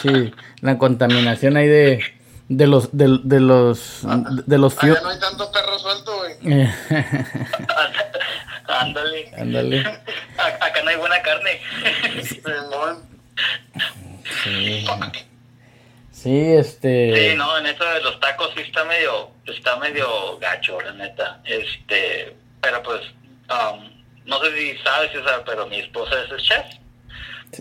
sí, 0.02 0.34
la 0.62 0.78
contaminación 0.78 1.56
ahí 1.58 1.68
de, 1.68 2.04
de 2.50 2.68
los, 2.68 2.90
de, 2.98 3.20
de 3.24 3.40
los, 3.40 4.02
de 4.46 4.58
los 4.58 4.78
Allá 4.84 4.94
fiu- 4.96 5.02
no 5.04 5.10
hay 5.10 5.20
tanto 5.20 5.52
perro 5.52 5.80
suelto, 5.80 6.12
güey. 6.18 6.34
Ándale. 8.80 9.32
Ándale. 9.38 9.80
Acá 10.38 10.82
no 10.84 10.90
hay 10.90 10.98
buena 10.98 11.22
carne. 11.22 11.62
Sí. 14.44 14.86
Sí, 16.12 16.54
este. 16.54 17.32
Sí, 17.32 17.36
no, 17.36 17.58
en 17.58 17.66
eso 17.66 17.84
de 17.84 18.02
los 18.02 18.20
tacos 18.20 18.52
sí 18.56 18.62
está 18.62 18.84
medio, 18.86 19.32
está 19.46 19.78
medio 19.78 20.38
gacho, 20.38 20.80
la 20.80 20.94
neta. 20.94 21.42
Este, 21.46 22.36
pero 22.62 22.84
pues, 22.84 23.02
um, 23.50 23.90
no 24.26 24.40
sé 24.44 24.56
si 24.56 24.78
sabes, 24.84 25.12
César, 25.12 25.44
pero 25.46 25.66
mi 25.68 25.80
esposa 25.80 26.16
es 26.24 26.44
chef. 26.44 26.66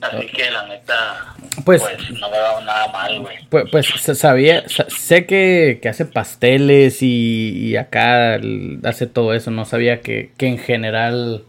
Así 0.02 0.26
que 0.28 0.50
la 0.50 0.66
neta, 0.68 1.34
Pues- 1.64 1.82
pues, 1.82 2.10
no 2.20 2.30
me 2.30 2.38
va 2.38 2.60
nada 2.64 2.88
mal, 2.92 3.20
güey. 3.20 3.36
Pues, 3.48 3.64
pues 3.70 3.86
sa- 3.96 4.14
sabía, 4.14 4.68
sa- 4.68 4.86
sé 4.88 5.26
que, 5.26 5.78
que 5.82 5.88
hace 5.88 6.04
pasteles 6.04 7.02
y, 7.02 7.50
y 7.70 7.76
acá 7.76 8.38
hace 8.84 9.06
todo 9.06 9.34
eso, 9.34 9.50
no 9.50 9.64
sabía 9.64 10.00
que, 10.00 10.30
que 10.36 10.46
en 10.46 10.58
general, 10.58 11.42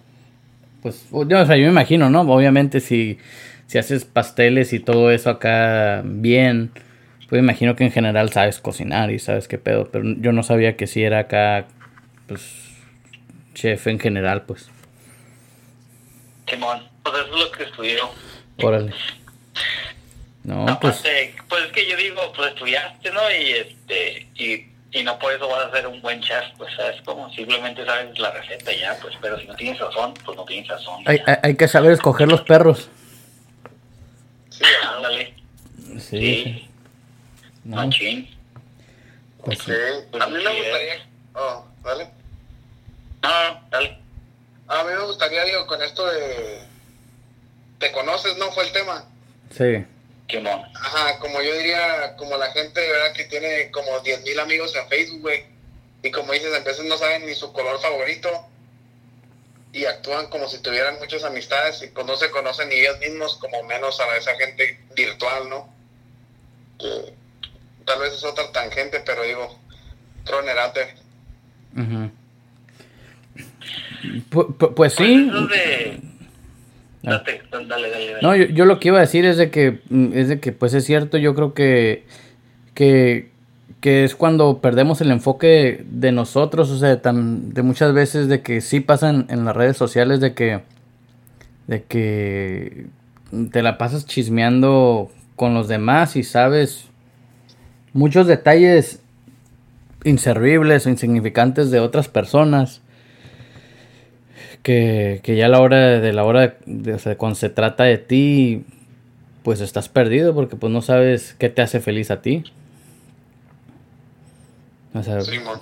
pues, 0.82 1.06
yo, 1.12 1.42
o 1.42 1.46
sea, 1.46 1.56
yo 1.56 1.66
me 1.66 1.72
imagino, 1.72 2.10
¿no? 2.10 2.22
Obviamente 2.22 2.80
si, 2.80 3.20
si 3.68 3.78
haces 3.78 4.06
pasteles 4.06 4.74
y 4.74 4.80
todo 4.80 5.12
eso 5.12 5.30
acá 5.30 6.02
bien, 6.04 6.72
pues 7.30 7.42
me 7.42 7.46
imagino 7.46 7.76
que 7.76 7.84
en 7.86 7.92
general 7.92 8.32
sabes 8.32 8.60
cocinar 8.60 9.12
y 9.12 9.20
sabes 9.20 9.48
qué 9.48 9.58
pedo, 9.60 9.90
pero 9.92 10.04
yo 10.18 10.32
no 10.32 10.42
sabía 10.44 10.76
que 10.76 10.88
si 10.88 11.04
era 11.04 11.20
acá, 11.20 11.66
pues, 12.28 12.42
chef 13.54 13.86
en 13.88 14.00
general, 14.00 14.42
pues, 14.44 14.70
Simón, 16.50 16.80
pues 17.04 17.16
eso 17.16 17.34
es 17.36 17.40
lo 17.40 17.52
que 17.52 17.64
estudió. 17.64 18.10
Órale. 18.58 18.94
No, 20.44 20.66
pues, 20.80 20.98
Aparte, 21.00 21.36
pues 21.50 21.66
es 21.66 21.72
que 21.72 21.88
yo 21.88 21.96
digo, 21.98 22.34
pues 22.36 22.50
estudiaste, 22.54 23.12
¿no? 23.12 23.22
Y 23.30 23.52
este, 23.52 24.28
y, 24.36 24.66
y 24.92 25.04
no 25.04 25.20
por 25.20 25.32
eso 25.34 25.48
vas 25.48 25.66
a 25.68 25.72
ser 25.72 25.86
un 25.88 26.02
buen 26.02 26.20
chef, 26.22 26.44
pues 26.58 26.74
sabes 26.76 27.00
como 27.04 27.32
simplemente 27.34 27.86
sabes 27.86 28.18
la 28.18 28.32
receta 28.32 28.72
ya, 28.74 28.98
pues, 29.02 29.14
pero 29.22 29.40
si 29.40 29.46
no 29.46 29.56
tienes 29.56 29.80
razón, 29.80 30.14
pues 30.26 30.36
no 30.36 30.44
tienes 30.46 30.68
razón. 30.68 31.04
hay, 31.06 31.22
hay, 31.28 31.36
hay 31.44 31.56
que 31.56 31.68
saber 31.68 31.92
escoger 31.92 32.28
los 32.28 32.42
perros. 32.42 32.90
Sí, 34.50 34.64
Ándale, 34.96 35.34
Sí, 36.00 36.00
sí, 36.44 36.70
no, 37.64 37.78
machín. 37.78 38.30
pues, 39.44 39.60
sí. 39.60 39.72
A 40.20 40.28
mí 40.28 40.44
me 40.44 40.56
gustaría. 40.56 41.08
Oh, 41.36 41.66
¿vale? 41.82 42.10
No, 43.22 43.30
no, 43.30 43.62
dale. 43.70 43.98
A 44.68 44.84
mí 44.84 44.90
me 44.92 45.06
gustaría, 45.06 45.44
digo, 45.46 45.68
con 45.68 45.82
esto 45.84 46.06
de. 46.08 46.71
¿Te 47.82 47.92
conoces, 47.92 48.38
no? 48.38 48.50
Fue 48.54 48.64
el 48.66 48.72
tema. 48.72 49.06
sí. 49.58 49.86
Simón. 50.30 50.62
Ajá, 50.76 51.20
como 51.20 51.42
yo 51.42 51.54
diría, 51.58 52.16
como 52.16 52.38
la 52.38 52.50
gente, 52.54 52.80
¿verdad? 52.80 53.12
Que 53.14 53.26
tiene 53.26 53.70
como 53.72 54.02
10.000 54.02 54.40
amigos 54.40 54.74
en 54.78 54.88
Facebook, 54.88 55.20
güey. 55.20 55.44
Y 56.04 56.12
como 56.12 56.32
dices, 56.32 56.54
a 56.56 56.60
veces 56.64 56.86
no 56.86 56.98
saben 56.98 57.26
ni 57.26 57.36
su 57.36 57.52
color 57.52 57.82
favorito. 57.82 58.30
Y 59.74 59.84
actúan 59.84 60.28
como 60.30 60.48
si 60.48 60.60
tuvieran 60.60 61.00
muchas 61.00 61.26
amistades 61.26 61.82
y 61.84 61.88
pues 61.88 62.06
no 62.06 62.16
se 62.16 62.32
conocen 62.32 62.70
ni 62.70 62.76
ellos 62.76 62.98
mismos, 63.00 63.36
como 63.42 63.62
menos 63.64 64.00
a 64.00 64.16
esa 64.16 64.34
gente 64.38 64.80
virtual, 64.96 65.50
¿no? 65.50 65.74
Que 66.80 67.14
tal 67.86 68.00
vez 68.00 68.14
es 68.14 68.24
otra 68.24 68.50
tangente, 68.54 69.02
pero 69.06 69.24
digo, 69.24 69.60
tronerate. 70.24 70.96
Pu- 74.30 74.74
Pues 74.76 74.94
sí. 74.94 75.30
Pues 75.30 75.36
eso 75.36 75.48
de... 75.48 76.02
Ah. 77.06 77.12
Date, 77.12 77.42
dale, 77.52 77.68
dale, 77.68 77.90
dale. 77.90 78.22
No, 78.22 78.36
yo, 78.36 78.46
yo 78.46 78.66
lo 78.66 78.80
que 78.80 78.90
iba 78.90 78.98
a 78.98 79.02
decir 79.02 79.26
es 79.26 79.38
de 79.38 79.50
que 79.50 79.80
mm, 79.90 80.12
es 80.14 80.28
de 80.28 80.40
que 80.40 80.52
pues 80.52 80.74
es 80.74 80.86
cierto, 80.86 81.18
yo 81.18 81.34
creo 81.34 81.54
que 81.54 82.06
que, 82.74 83.30
que 83.80 84.04
es 84.04 84.16
cuando 84.16 84.60
perdemos 84.60 85.02
el 85.02 85.12
enfoque 85.12 85.84
de 85.90 86.12
nosotros, 86.12 86.70
o 86.70 86.78
sea, 86.78 87.02
tan, 87.02 87.54
de 87.54 87.64
muchas 87.64 87.94
veces 87.94 88.28
de 88.28 88.42
que 88.42 88.62
sí 88.62 88.80
pasan 88.80 89.26
en 89.30 89.46
las 89.46 89.56
redes 89.56 89.78
sociales 89.78 90.20
de 90.20 90.34
que 90.34 90.62
de 91.68 91.84
que 91.84 92.88
te 93.52 93.62
la 93.62 93.78
pasas 93.78 94.06
chismeando 94.06 95.10
con 95.36 95.54
los 95.54 95.68
demás 95.68 96.16
y 96.16 96.24
sabes 96.24 96.86
muchos 97.94 98.28
detalles 98.28 99.02
inservibles 100.04 100.86
o 100.86 100.90
insignificantes 100.90 101.72
de 101.72 101.80
otras 101.80 102.08
personas 102.08 102.82
que, 104.64 105.22
que 105.24 105.36
ya 105.36 105.48
a 105.48 105.50
la 105.50 105.60
hora 105.60 106.00
de 106.00 106.14
la 106.14 106.24
hora 106.24 106.58
de, 106.66 106.94
o 106.94 107.00
sea, 107.00 107.18
cuando 107.18 107.36
se 107.36 107.50
trata 107.50 107.84
de 107.84 107.98
ti 107.98 108.64
pues 109.44 109.60
estás 109.62 109.90
perdido 109.90 110.36
porque 110.36 110.56
pues 110.56 110.72
no 110.72 110.82
sabes 110.82 111.36
qué 111.40 111.50
te 111.50 111.62
hace 111.62 111.80
feliz 111.80 112.12
a 112.12 112.22
ti 112.22 112.44
o 114.94 115.04
sea, 115.04 115.22
Simón. 115.22 115.60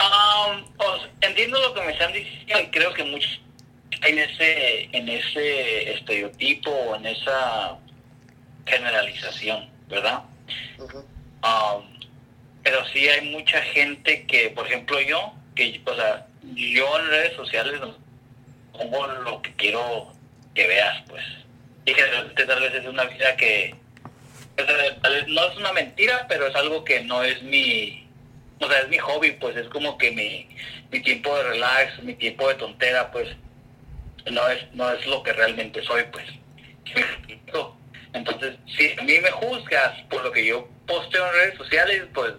Um, 0.00 0.64
pues, 0.76 1.02
entiendo 1.22 1.60
lo 1.60 1.74
que 1.74 1.80
me 1.82 1.92
están 1.92 2.12
diciendo 2.12 2.60
y 2.60 2.66
creo 2.68 2.94
que 2.94 3.02
muchos 3.02 3.40
en 4.02 4.18
ese, 4.18 4.88
en 4.92 5.08
ese 5.08 5.94
estereotipo 5.94 6.70
o 6.70 6.96
en 6.96 7.06
esa 7.06 7.78
generalización, 8.64 9.68
¿verdad? 9.88 10.22
Um, 10.78 11.82
pero 12.62 12.86
sí 12.92 13.08
hay 13.08 13.28
mucha 13.30 13.60
gente 13.62 14.24
que, 14.26 14.50
por 14.50 14.66
ejemplo, 14.66 15.00
yo, 15.00 15.32
que, 15.56 15.80
o 15.84 15.94
sea, 15.96 16.27
yo 16.42 16.98
en 16.98 17.06
redes 17.08 17.36
sociales 17.36 17.80
pongo 18.72 19.06
lo 19.06 19.42
que 19.42 19.54
quiero 19.54 20.12
que 20.54 20.66
veas, 20.66 21.02
pues. 21.08 21.24
Y 21.84 21.94
que 21.94 22.04
realmente 22.04 22.44
tal 22.44 22.60
vez 22.60 22.74
es 22.74 22.86
una 22.86 23.04
vida 23.04 23.36
que, 23.36 23.74
tal 24.56 25.12
vez 25.12 25.28
no 25.28 25.44
es 25.46 25.56
una 25.56 25.72
mentira, 25.72 26.26
pero 26.28 26.46
es 26.46 26.54
algo 26.54 26.84
que 26.84 27.00
no 27.00 27.22
es 27.22 27.42
mi, 27.42 28.06
o 28.60 28.68
sea, 28.68 28.80
es 28.80 28.88
mi 28.88 28.98
hobby, 28.98 29.32
pues 29.32 29.56
es 29.56 29.68
como 29.68 29.96
que 29.96 30.10
mi, 30.10 30.48
mi 30.90 31.00
tiempo 31.00 31.36
de 31.36 31.44
relax, 31.44 32.02
mi 32.02 32.14
tiempo 32.14 32.48
de 32.48 32.56
tontera, 32.56 33.10
pues 33.10 33.28
no 34.30 34.48
es, 34.48 34.72
no 34.74 34.90
es 34.90 35.06
lo 35.06 35.22
que 35.22 35.32
realmente 35.32 35.82
soy, 35.82 36.04
pues. 36.12 36.26
Entonces, 38.12 38.56
si 38.66 38.98
a 38.98 39.02
mí 39.02 39.20
me 39.20 39.30
juzgas 39.30 40.00
por 40.08 40.24
lo 40.24 40.32
que 40.32 40.46
yo 40.46 40.68
posteo 40.86 41.26
en 41.26 41.32
redes 41.34 41.58
sociales, 41.58 42.04
pues 42.14 42.32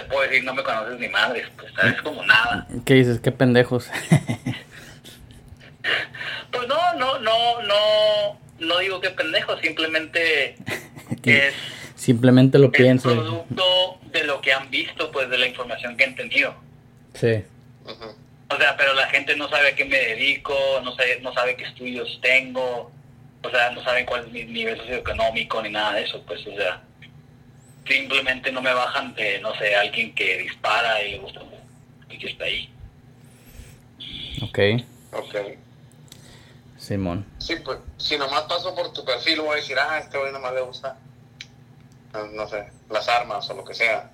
te 0.00 0.06
puedo 0.06 0.22
decir, 0.22 0.44
no 0.44 0.54
me 0.54 0.62
conoces 0.62 0.98
ni 0.98 1.08
madres, 1.08 1.46
pues 1.56 1.72
sabes 1.74 2.00
como 2.02 2.24
nada. 2.24 2.66
¿qué 2.84 2.94
dices? 2.94 3.20
qué 3.20 3.32
pendejos 3.32 3.90
Pues 6.50 6.68
no, 6.68 6.94
no, 6.94 7.18
no, 7.18 7.62
no, 7.62 8.38
no 8.58 8.78
digo 8.78 9.00
que 9.00 9.10
pendejo, 9.10 9.58
simplemente 9.58 10.56
es, 11.24 11.54
simplemente 11.94 12.58
lo 12.58 12.66
es 12.66 12.72
pienso 12.72 13.10
producto 13.14 13.98
de 14.12 14.24
lo 14.24 14.40
que 14.40 14.52
han 14.52 14.70
visto, 14.70 15.10
pues 15.10 15.30
de 15.30 15.38
la 15.38 15.46
información 15.46 15.96
que 15.96 16.04
han 16.04 16.14
tenido. 16.14 16.54
sí. 17.14 17.44
O 18.50 18.56
sea, 18.56 18.78
pero 18.78 18.94
la 18.94 19.06
gente 19.08 19.36
no 19.36 19.46
sabe 19.50 19.68
a 19.68 19.74
qué 19.74 19.84
me 19.84 19.98
dedico, 19.98 20.54
no 20.82 20.94
sabe, 20.96 21.20
no 21.20 21.34
sabe 21.34 21.54
qué 21.56 21.64
estudios 21.64 22.18
tengo, 22.22 22.90
o 23.42 23.50
sea, 23.50 23.70
no 23.72 23.82
saben 23.84 24.06
cuál 24.06 24.24
es 24.24 24.32
mi 24.32 24.44
nivel 24.44 24.78
socioeconómico 24.78 25.62
ni 25.62 25.68
nada 25.68 25.92
de 25.94 26.04
eso, 26.04 26.22
pues, 26.26 26.46
o 26.46 26.56
sea, 26.56 26.80
simplemente 27.88 28.52
no 28.52 28.60
me 28.62 28.72
bajan 28.72 29.14
de, 29.14 29.40
no 29.40 29.54
sé, 29.56 29.74
alguien 29.74 30.14
que 30.14 30.38
dispara 30.38 31.02
y 31.02 31.12
le 31.12 31.18
gusta 31.18 31.40
y 32.08 32.18
que 32.18 32.26
está 32.28 32.44
ahí. 32.44 32.72
ok 34.42 34.58
Ok. 35.12 35.34
Simón 36.76 37.26
Sí, 37.38 37.56
pues, 37.64 37.78
si 37.96 38.16
nomás 38.16 38.42
paso 38.42 38.74
por 38.74 38.92
tu 38.92 39.04
perfil, 39.04 39.40
voy 39.40 39.52
a 39.52 39.56
decir, 39.56 39.76
ah, 39.78 39.98
este 39.98 40.18
güey 40.18 40.32
nomás 40.32 40.54
le 40.54 40.60
gusta, 40.60 40.96
no, 42.34 42.48
sé, 42.48 42.68
las 42.90 43.08
armas 43.08 43.48
o 43.50 43.54
lo 43.54 43.64
que 43.64 43.74
sea. 43.74 44.10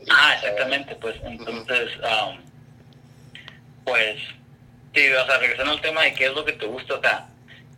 Y, 0.00 0.06
Ah, 0.10 0.32
eh, 0.32 0.36
exactamente, 0.36 0.96
pues, 0.96 1.16
entonces, 1.22 1.90
am, 2.02 2.42
pues, 3.84 4.20
sí, 4.94 5.08
o 5.10 5.26
sea, 5.26 5.38
regresando 5.38 5.72
al 5.72 5.80
tema 5.80 6.02
de 6.02 6.14
qué 6.14 6.26
es 6.26 6.34
lo 6.34 6.44
que 6.44 6.52
te 6.52 6.66
gusta, 6.66 6.94
o 6.94 7.00
sea, 7.00 7.28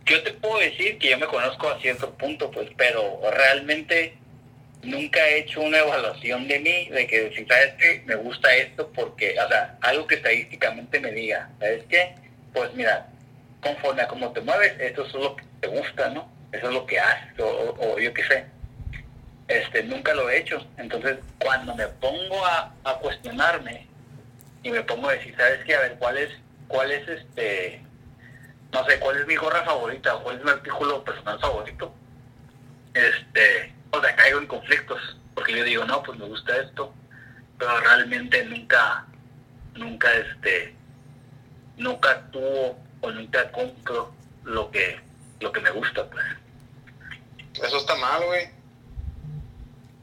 yo 0.05 0.23
te 0.23 0.33
puedo 0.33 0.59
decir 0.59 0.97
que 0.97 1.09
yo 1.09 1.17
me 1.19 1.27
conozco 1.27 1.69
a 1.69 1.79
cierto 1.79 2.11
punto, 2.15 2.49
pues, 2.51 2.69
pero 2.77 3.19
realmente 3.31 4.17
nunca 4.83 5.25
he 5.27 5.39
hecho 5.39 5.61
una 5.61 5.79
evaluación 5.79 6.47
de 6.47 6.59
mí, 6.59 6.89
de 6.89 7.07
que 7.07 7.31
si 7.35 7.45
sabes 7.45 7.73
que 7.75 8.03
me 8.05 8.15
gusta 8.15 8.53
esto, 8.55 8.91
porque, 8.93 9.35
o 9.39 9.47
sea, 9.47 9.77
algo 9.81 10.07
que 10.07 10.15
estadísticamente 10.15 10.99
me 10.99 11.11
diga, 11.11 11.49
¿sabes 11.59 11.83
qué? 11.89 12.15
Pues 12.53 12.73
mira, 12.73 13.07
conforme 13.61 14.01
a 14.01 14.07
cómo 14.07 14.31
te 14.31 14.41
mueves, 14.41 14.79
eso 14.79 15.05
es 15.05 15.13
lo 15.13 15.35
que 15.35 15.43
te 15.61 15.67
gusta, 15.67 16.09
¿no? 16.09 16.31
Eso 16.51 16.67
es 16.67 16.73
lo 16.73 16.85
que 16.85 16.99
haces, 16.99 17.39
o, 17.39 17.97
yo 17.99 18.13
qué 18.13 18.23
sé. 18.23 18.45
Este, 19.47 19.83
nunca 19.83 20.13
lo 20.13 20.29
he 20.29 20.37
hecho. 20.37 20.65
Entonces, 20.77 21.17
cuando 21.39 21.75
me 21.75 21.87
pongo 21.87 22.45
a, 22.45 22.73
a 22.83 22.93
cuestionarme 22.99 23.87
y 24.63 24.71
me 24.71 24.81
pongo 24.81 25.09
a 25.09 25.13
decir, 25.13 25.35
¿sabes 25.37 25.63
qué? 25.65 25.75
A 25.75 25.81
ver, 25.81 25.95
¿cuál 25.99 26.17
es, 26.17 26.29
cuál 26.67 26.91
es 26.91 27.07
este, 27.07 27.81
no 28.71 28.85
sé, 28.85 28.99
cuál 28.99 29.17
es 29.17 29.27
mi 29.27 29.35
gorra 29.35 29.63
favorita, 29.63 30.13
cuál 30.23 30.37
es 30.37 30.43
mi 30.43 30.51
artículo 30.51 31.03
personal 31.03 31.39
favorito? 31.39 31.93
Este, 32.93 33.73
o 33.91 34.01
sea, 34.01 34.15
caigo 34.15 34.39
en 34.39 34.47
conflictos, 34.47 35.17
porque 35.35 35.57
yo 35.57 35.63
digo, 35.63 35.85
no, 35.85 36.01
pues 36.03 36.17
me 36.17 36.25
gusta 36.25 36.57
esto, 36.57 36.93
pero 37.57 37.79
realmente 37.79 38.43
nunca, 38.45 39.05
nunca, 39.75 40.13
este, 40.13 40.75
nunca 41.77 42.11
actúo 42.11 42.79
o 43.01 43.11
nunca 43.11 43.51
compro 43.51 44.13
lo 44.43 44.71
que, 44.71 44.99
lo 45.39 45.51
que 45.51 45.59
me 45.59 45.71
gusta, 45.71 46.09
pues. 46.09 46.25
Eso 47.61 47.77
está 47.77 47.95
mal, 47.95 48.23
güey. 48.25 48.49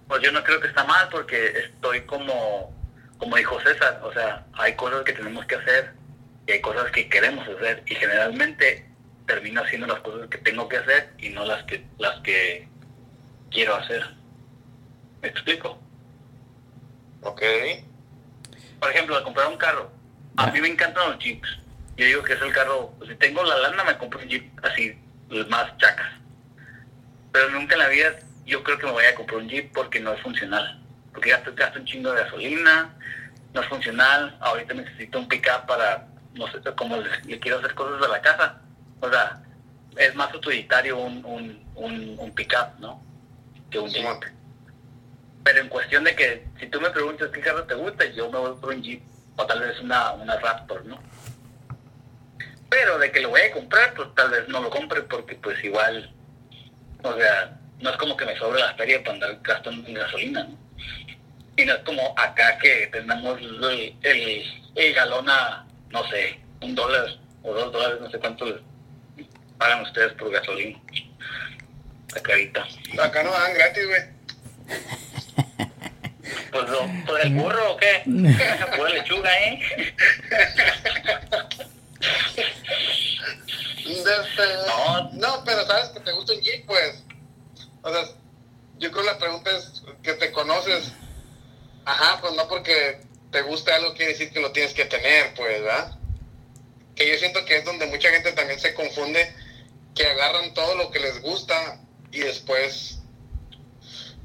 Pues 0.06 0.22
yo 0.22 0.32
no 0.32 0.42
creo 0.44 0.60
que 0.60 0.68
está 0.68 0.84
mal 0.84 1.08
porque 1.10 1.48
estoy 1.58 2.02
como, 2.02 2.74
como 3.18 3.36
dijo 3.36 3.60
César, 3.60 4.00
o 4.02 4.12
sea, 4.12 4.46
hay 4.54 4.74
cosas 4.74 5.02
que 5.04 5.12
tenemos 5.12 5.44
que 5.46 5.56
hacer 5.56 5.92
y 6.46 6.52
hay 6.52 6.60
cosas 6.60 6.90
que 6.92 7.08
queremos 7.08 7.46
hacer 7.46 7.82
y 7.86 7.94
generalmente 7.94 8.88
termino 9.26 9.62
haciendo 9.62 9.86
las 9.86 10.00
cosas 10.00 10.28
que 10.28 10.38
tengo 10.38 10.68
que 10.68 10.78
hacer 10.78 11.12
y 11.18 11.28
no 11.30 11.44
las 11.44 11.62
que, 11.64 11.84
las 11.98 12.20
que 12.20 12.68
quiero 13.50 13.74
hacer. 13.74 14.02
¿Me 15.22 15.28
explico? 15.28 15.78
Ok. 17.22 17.42
Por 18.80 18.90
ejemplo, 18.90 19.16
al 19.16 19.24
comprar 19.24 19.48
un 19.48 19.56
carro, 19.56 19.90
a 20.36 20.46
mí 20.48 20.60
me 20.60 20.68
encantan 20.68 21.10
los 21.10 21.18
jeeps. 21.18 21.48
Yo 21.96 22.06
digo 22.06 22.22
que 22.22 22.34
es 22.34 22.40
el 22.40 22.52
carro, 22.52 22.94
si 23.06 23.14
tengo 23.16 23.42
la 23.42 23.58
lana 23.58 23.82
me 23.82 23.98
compro 23.98 24.20
un 24.20 24.28
jeep 24.28 24.48
así, 24.64 24.96
más 25.48 25.76
chacas. 25.78 26.12
Pero 27.32 27.50
nunca 27.50 27.74
en 27.74 27.80
la 27.80 27.88
vida 27.88 28.18
yo 28.46 28.62
creo 28.62 28.78
que 28.78 28.86
me 28.86 28.92
voy 28.92 29.04
a 29.04 29.14
comprar 29.14 29.40
un 29.40 29.48
jeep 29.48 29.72
porque 29.72 29.98
no 29.98 30.12
es 30.12 30.20
funcional. 30.20 30.80
Porque 31.12 31.30
gasto, 31.30 31.52
gasto 31.54 31.80
un 31.80 31.86
chingo 31.86 32.12
de 32.12 32.22
gasolina, 32.22 32.94
no 33.52 33.60
es 33.60 33.66
funcional. 33.66 34.36
Ahorita 34.40 34.74
necesito 34.74 35.18
un 35.18 35.26
pickup 35.26 35.66
para, 35.66 36.06
no 36.34 36.46
sé, 36.52 36.60
como 36.76 36.98
le, 36.98 37.40
quiero 37.40 37.58
hacer 37.58 37.74
cosas 37.74 38.00
de 38.00 38.08
la 38.08 38.22
casa. 38.22 38.60
O 39.00 39.10
sea, 39.10 39.42
es 39.96 40.14
más 40.14 40.32
utilitario 40.32 40.96
un, 40.98 41.24
un, 41.24 41.66
un, 41.74 42.16
un 42.16 42.34
pickup, 42.34 42.78
¿no? 42.78 43.02
Que 43.70 43.78
un. 43.78 43.92
Pero 45.44 45.60
en 45.60 45.68
cuestión 45.68 46.04
de 46.04 46.14
que 46.14 46.46
si 46.60 46.66
tú 46.66 46.80
me 46.80 46.90
preguntas 46.90 47.30
qué 47.32 47.40
carro 47.40 47.64
te 47.64 47.74
gusta, 47.74 48.04
yo 48.06 48.30
me 48.30 48.38
voy 48.38 48.56
por 48.60 48.74
un 48.74 48.82
Jeep 48.82 49.02
o 49.36 49.46
tal 49.46 49.60
vez 49.60 49.80
una, 49.80 50.12
una 50.12 50.38
Raptor, 50.38 50.84
¿no? 50.84 51.00
Pero 52.68 52.98
de 52.98 53.10
que 53.10 53.20
lo 53.20 53.30
voy 53.30 53.40
a 53.40 53.52
comprar, 53.52 53.94
pues 53.94 54.14
tal 54.14 54.30
vez 54.30 54.48
no 54.48 54.60
lo 54.60 54.68
compre 54.68 55.02
porque 55.02 55.36
pues 55.36 55.62
igual, 55.64 56.12
o 57.02 57.14
sea, 57.14 57.58
no 57.80 57.90
es 57.90 57.96
como 57.96 58.16
que 58.16 58.26
me 58.26 58.36
sobre 58.36 58.60
la 58.60 58.74
feria 58.74 59.02
para 59.02 59.14
andar 59.14 59.38
gastando 59.42 59.88
en 59.88 59.94
gasolina, 59.94 60.44
¿no? 60.44 60.58
Y 61.56 61.64
no 61.64 61.74
es 61.74 61.80
como 61.80 62.14
acá 62.16 62.58
que 62.58 62.88
tenemos 62.92 63.40
el, 63.40 63.96
el, 64.76 64.94
galón 64.94 65.28
a, 65.28 65.66
no 65.90 66.08
sé, 66.08 66.40
un 66.60 66.74
dólar 66.74 67.18
o 67.42 67.52
dos 67.52 67.72
dólares, 67.72 68.00
no 68.00 68.10
sé 68.10 68.18
cuánto 68.18 68.60
pagan 69.58 69.82
ustedes 69.82 70.12
por 70.12 70.30
gasolina. 70.30 70.78
Acá 73.00 73.22
no 73.22 73.30
dan 73.30 73.54
gratis, 73.54 73.86
güey. 73.86 74.02
Pues, 76.50 76.64
¿Por 77.06 77.20
el 77.20 77.34
burro 77.34 77.72
o 77.72 77.76
qué? 77.76 78.02
Pura 78.76 78.90
lechuga, 78.90 79.30
¿eh? 79.38 79.60
no. 84.66 85.10
no, 85.12 85.44
pero 85.44 85.66
sabes 85.66 85.88
que 85.90 86.00
te 86.00 86.12
gusta 86.12 86.32
un 86.32 86.40
Jeep, 86.40 86.66
pues. 86.66 87.04
O 87.82 87.92
sea, 87.92 88.02
yo 88.78 88.90
creo 88.90 89.04
que 89.04 89.10
la 89.10 89.18
pregunta 89.18 89.50
es 89.56 89.82
que 90.02 90.14
te 90.14 90.32
conoces. 90.32 90.92
Ajá, 91.84 92.20
pues 92.20 92.34
no 92.34 92.48
porque 92.48 93.00
te 93.30 93.42
guste 93.42 93.72
algo 93.72 93.94
quiere 93.94 94.12
decir 94.12 94.30
que 94.30 94.40
lo 94.40 94.52
tienes 94.52 94.74
que 94.74 94.84
tener, 94.84 95.34
pues, 95.34 95.60
¿verdad? 95.62 95.98
Que 96.94 97.10
yo 97.10 97.18
siento 97.18 97.44
que 97.44 97.58
es 97.58 97.64
donde 97.64 97.86
mucha 97.86 98.10
gente 98.10 98.32
también 98.32 98.60
se 98.60 98.74
confunde, 98.74 99.34
que 99.94 100.06
agarran 100.06 100.54
todo 100.54 100.74
lo 100.76 100.90
que 100.90 101.00
les 101.00 101.20
gusta 101.20 101.80
y 102.12 102.20
después 102.20 102.98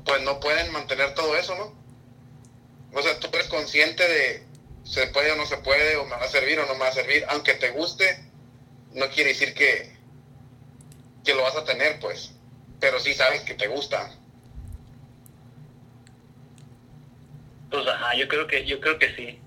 pues 0.05 0.21
no 0.21 0.39
pueden 0.39 0.71
mantener 0.71 1.13
todo 1.13 1.35
eso, 1.35 1.55
¿no? 1.55 1.73
O 2.97 3.01
sea, 3.01 3.19
tú 3.19 3.27
eres 3.33 3.47
consciente 3.47 4.07
de 4.07 4.45
se 4.83 5.07
puede 5.07 5.31
o 5.31 5.35
no 5.35 5.45
se 5.45 5.57
puede, 5.57 5.95
o 5.95 6.05
me 6.05 6.11
va 6.11 6.25
a 6.25 6.27
servir 6.27 6.59
o 6.59 6.65
no 6.65 6.73
me 6.73 6.81
va 6.81 6.89
a 6.89 6.93
servir, 6.93 7.25
aunque 7.29 7.53
te 7.53 7.71
guste, 7.71 8.29
no 8.91 9.07
quiere 9.09 9.29
decir 9.29 9.53
que, 9.53 9.95
que 11.23 11.33
lo 11.33 11.43
vas 11.43 11.55
a 11.55 11.63
tener, 11.63 11.99
pues, 11.99 12.31
pero 12.79 12.99
sí 12.99 13.13
sabes 13.13 13.41
que 13.41 13.53
te 13.53 13.67
gusta. 13.67 14.11
Pues 17.71 17.87
ajá, 17.87 18.13
yo 18.15 18.27
creo 18.27 18.45
que, 18.45 18.65
yo 18.65 18.79
creo 18.79 18.99
que 18.99 19.15
sí. 19.15 19.41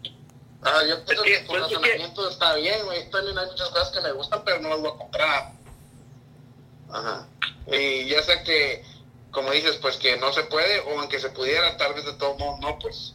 Ah, 0.62 0.82
yo 0.88 1.04
creo 1.04 1.22
que, 1.22 1.38
tu 1.40 1.46
pues, 1.46 1.62
razonamiento 1.62 2.28
está 2.28 2.54
bien, 2.54 2.84
güey. 2.86 3.08
También 3.10 3.38
hay 3.38 3.46
muchas 3.46 3.68
cosas 3.68 3.90
que 3.90 4.00
me 4.00 4.10
gustan, 4.12 4.42
pero 4.44 4.58
no 4.60 4.70
las 4.70 4.80
voy 4.80 4.90
a 4.90 4.98
comprar. 4.98 5.52
Ajá. 6.96 7.26
Y 7.70 8.08
ya 8.08 8.22
sea 8.22 8.42
que, 8.42 8.82
como 9.30 9.50
dices, 9.52 9.76
pues 9.82 9.98
que 9.98 10.16
no 10.16 10.32
se 10.32 10.44
puede, 10.44 10.80
o 10.80 10.98
aunque 10.98 11.18
se 11.18 11.28
pudiera, 11.30 11.76
tal 11.76 11.92
vez 11.92 12.06
de 12.06 12.14
todo 12.14 12.38
modo 12.38 12.58
no, 12.62 12.78
pues. 12.78 13.14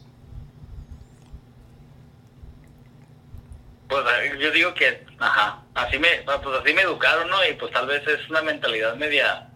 Pues 3.88 4.04
yo 4.38 4.50
digo 4.52 4.72
que, 4.74 5.04
ajá, 5.18 5.64
así 5.74 5.98
me, 5.98 6.08
pues 6.24 6.60
así 6.60 6.72
me 6.72 6.82
educaron, 6.82 7.28
¿no? 7.28 7.44
Y 7.44 7.54
pues 7.54 7.72
tal 7.72 7.86
vez 7.88 8.06
es 8.06 8.30
una 8.30 8.40
mentalidad 8.42 8.94
media 8.94 9.50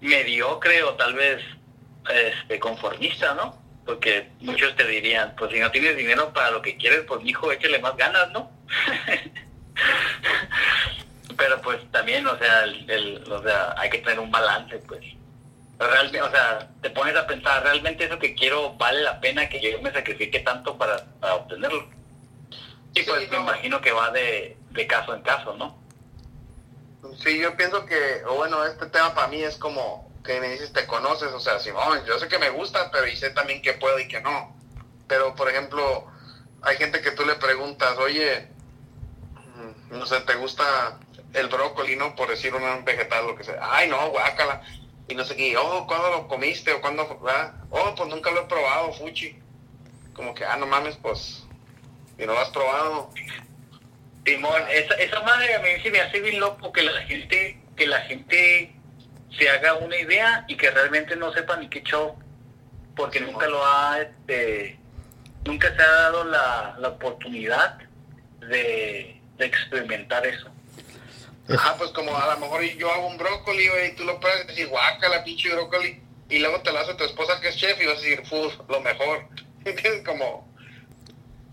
mediocre 0.00 0.84
o 0.84 0.94
tal 0.94 1.14
vez 1.14 1.42
este 2.08 2.60
conformista, 2.60 3.34
¿no? 3.34 3.60
Porque 3.84 4.30
muchos 4.40 4.76
te 4.76 4.86
dirían, 4.86 5.34
pues 5.36 5.52
si 5.52 5.58
no 5.58 5.70
tienes 5.72 5.96
dinero 5.96 6.32
para 6.32 6.52
lo 6.52 6.62
que 6.62 6.76
quieres, 6.76 7.04
pues 7.08 7.20
hijo, 7.24 7.50
échale 7.50 7.80
más 7.80 7.96
ganas, 7.96 8.30
¿no? 8.30 8.50
pero 11.36 11.60
pues 11.60 11.78
también, 11.90 12.26
o 12.26 12.38
sea, 12.38 12.64
el, 12.64 13.24
o 13.30 13.42
sea, 13.42 13.74
hay 13.76 13.90
que 13.90 13.98
tener 13.98 14.20
un 14.20 14.30
balance, 14.30 14.78
pues. 14.78 15.04
Realmente, 15.78 16.22
o 16.22 16.30
sea, 16.30 16.70
te 16.80 16.90
pones 16.90 17.14
a 17.16 17.26
pensar, 17.26 17.62
¿realmente 17.62 18.04
eso 18.04 18.18
que 18.18 18.34
quiero 18.34 18.74
vale 18.74 19.02
la 19.02 19.20
pena 19.20 19.48
que 19.48 19.60
yo 19.60 19.80
me 19.82 19.92
sacrifique 19.92 20.40
tanto 20.40 20.78
para, 20.78 21.04
obtenerlo? 21.34 21.86
Y 22.94 23.02
pues 23.02 23.30
me 23.30 23.36
imagino 23.36 23.80
que 23.82 23.92
va 23.92 24.10
de, 24.10 24.56
caso 24.88 25.14
en 25.14 25.22
caso, 25.22 25.54
¿no? 25.56 25.78
Sí, 27.22 27.38
yo 27.38 27.54
pienso 27.56 27.84
que, 27.84 28.22
bueno, 28.36 28.64
este 28.64 28.86
tema 28.86 29.14
para 29.14 29.28
mí 29.28 29.42
es 29.42 29.56
como 29.56 30.10
que 30.24 30.40
me 30.40 30.48
dices, 30.48 30.72
te 30.72 30.86
conoces, 30.86 31.32
o 31.32 31.40
sea, 31.40 31.58
Simón, 31.58 32.04
yo 32.06 32.18
sé 32.18 32.26
que 32.28 32.38
me 32.38 32.50
gusta, 32.50 32.90
pero 32.90 33.06
y 33.06 33.16
sé 33.16 33.30
también 33.30 33.62
que 33.62 33.74
puedo 33.74 33.98
y 33.98 34.08
que 34.08 34.20
no. 34.22 34.56
Pero, 35.06 35.34
por 35.34 35.48
ejemplo, 35.50 36.06
hay 36.62 36.76
gente 36.78 37.00
que 37.00 37.12
tú 37.12 37.24
le 37.24 37.36
preguntas, 37.36 37.96
oye, 37.98 38.48
mm, 39.34 39.98
no 39.98 40.06
sé, 40.06 40.20
¿te 40.22 40.34
gusta 40.34 40.98
el 41.36 41.48
brócoli, 41.48 41.96
¿no? 41.96 42.14
Por 42.14 42.28
decir 42.28 42.54
un 42.54 42.84
vegetal, 42.84 43.26
lo 43.26 43.36
que 43.36 43.44
sea. 43.44 43.58
Ay, 43.60 43.88
no, 43.88 44.10
guácala. 44.10 44.62
Y 45.08 45.14
no 45.14 45.24
sé 45.24 45.36
qué, 45.36 45.56
oh, 45.56 45.86
¿cuándo 45.86 46.10
lo 46.10 46.28
comiste? 46.28 46.72
¿O 46.72 46.80
cuándo? 46.80 47.18
¿verdad? 47.22 47.54
Oh, 47.70 47.94
pues 47.94 48.08
nunca 48.08 48.30
lo 48.30 48.42
he 48.42 48.46
probado, 48.46 48.92
fuchi. 48.92 49.38
Como 50.14 50.34
que, 50.34 50.44
ah, 50.44 50.56
no 50.56 50.66
mames, 50.66 50.96
pues, 50.96 51.46
y 52.18 52.26
no 52.26 52.32
lo 52.32 52.40
has 52.40 52.48
probado. 52.50 53.10
Timón, 54.24 54.62
esa, 54.70 54.94
esa 54.94 55.20
madre 55.22 55.54
a 55.54 55.60
mí 55.60 55.68
sí 55.82 55.90
me 55.90 56.00
hace 56.00 56.20
bien 56.20 56.40
loco 56.40 56.72
que 56.72 56.82
la 56.82 57.02
gente, 57.02 57.60
que 57.76 57.86
la 57.86 58.00
gente 58.00 58.74
se 59.38 59.48
haga 59.48 59.74
una 59.74 59.96
idea 59.96 60.44
y 60.48 60.56
que 60.56 60.70
realmente 60.70 61.14
no 61.14 61.32
sepa 61.32 61.56
ni 61.56 61.68
qué 61.68 61.82
show. 61.82 62.16
Porque 62.96 63.20
nunca 63.20 63.46
lo 63.46 63.64
ha, 63.64 64.00
este, 64.00 64.78
nunca 65.44 65.68
se 65.76 65.82
ha 65.82 65.90
dado 65.90 66.24
la, 66.24 66.76
la 66.78 66.88
oportunidad 66.88 67.78
de, 68.40 69.20
de 69.36 69.44
experimentar 69.44 70.26
eso. 70.26 70.50
Ajá, 71.48 71.76
pues 71.78 71.90
como 71.90 72.16
a 72.16 72.34
lo 72.34 72.40
mejor 72.40 72.62
yo 72.62 72.90
hago 72.90 73.06
un 73.06 73.18
brócoli, 73.18 73.68
güey, 73.68 73.88
y 73.88 73.94
tú 73.94 74.04
lo 74.04 74.18
puedes 74.18 74.46
decir, 74.46 74.68
guaca 74.68 75.08
la 75.08 75.22
pinche 75.22 75.52
brócoli, 75.52 76.02
y 76.28 76.38
luego 76.40 76.60
te 76.62 76.72
lo 76.72 76.80
hace 76.80 76.94
tu 76.94 77.04
esposa 77.04 77.40
que 77.40 77.48
es 77.48 77.56
chef 77.56 77.80
y 77.80 77.86
vas 77.86 77.98
a 77.98 78.00
decir, 78.00 78.22
uf, 78.30 78.54
lo 78.68 78.80
mejor. 78.80 79.28
¿Entiendes? 79.64 80.04
Como, 80.04 80.52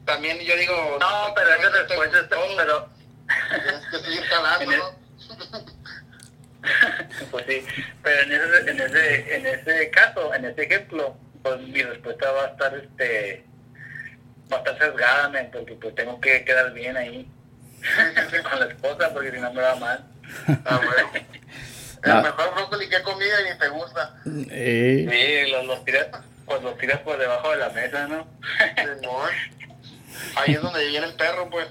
también 0.05 0.39
yo 0.39 0.55
digo... 0.57 0.97
No, 0.99 1.33
pero 1.35 1.53
eso 1.53 1.69
después, 1.71 2.09
pero... 2.55 2.89
Tienes 3.49 3.87
que 3.89 3.99
seguir 3.99 4.29
calando, 4.29 4.77
¿no? 4.77 5.03
pues 7.31 7.45
sí, 7.47 7.65
pero 8.01 8.21
en 8.21 8.31
ese, 8.31 8.71
en 8.71 8.81
ese, 8.81 9.35
en 9.35 9.45
ese 9.45 9.89
caso, 9.89 10.33
en 10.33 10.45
ese 10.45 10.63
ejemplo, 10.63 11.17
pues 11.41 11.59
mi 11.61 11.81
respuesta 11.81 12.31
va 12.31 12.43
a 12.43 12.47
estar, 12.47 12.75
este, 12.75 13.45
va 14.51 14.57
a 14.57 14.59
estar 14.59 14.79
sesgada, 14.79 15.49
porque 15.51 15.73
pues 15.75 15.95
tengo 15.95 16.19
que 16.21 16.43
quedar 16.45 16.73
bien 16.73 16.95
ahí. 16.97 17.27
Con 18.49 18.59
la 18.59 18.65
esposa 18.65 19.13
porque 19.13 19.31
si 19.31 19.39
no 19.39 19.53
me 19.53 19.61
va 19.61 19.75
mal. 19.75 20.03
Ah, 20.65 20.79
bueno. 20.83 21.27
El 22.03 22.21
mejor 22.21 22.53
brócoli 22.53 22.89
que 22.89 22.97
he 22.97 23.01
comido 23.01 23.31
y 23.39 23.51
ni 23.51 23.57
te 23.57 23.69
gusta. 23.69 24.15
Eh. 24.51 25.07
Sí, 25.09 25.51
los, 25.51 25.65
los 25.65 25.85
tiras, 25.85 26.07
pues 26.45 26.61
los 26.61 26.77
tiras 26.77 26.99
por 26.99 27.17
debajo 27.17 27.51
de 27.51 27.57
la 27.57 27.69
mesa, 27.69 28.07
¿no? 28.07 28.27
Ahí 30.35 30.53
es 30.53 30.61
donde 30.61 30.87
viene 30.87 31.07
el 31.07 31.13
perro, 31.13 31.49
pues. 31.49 31.67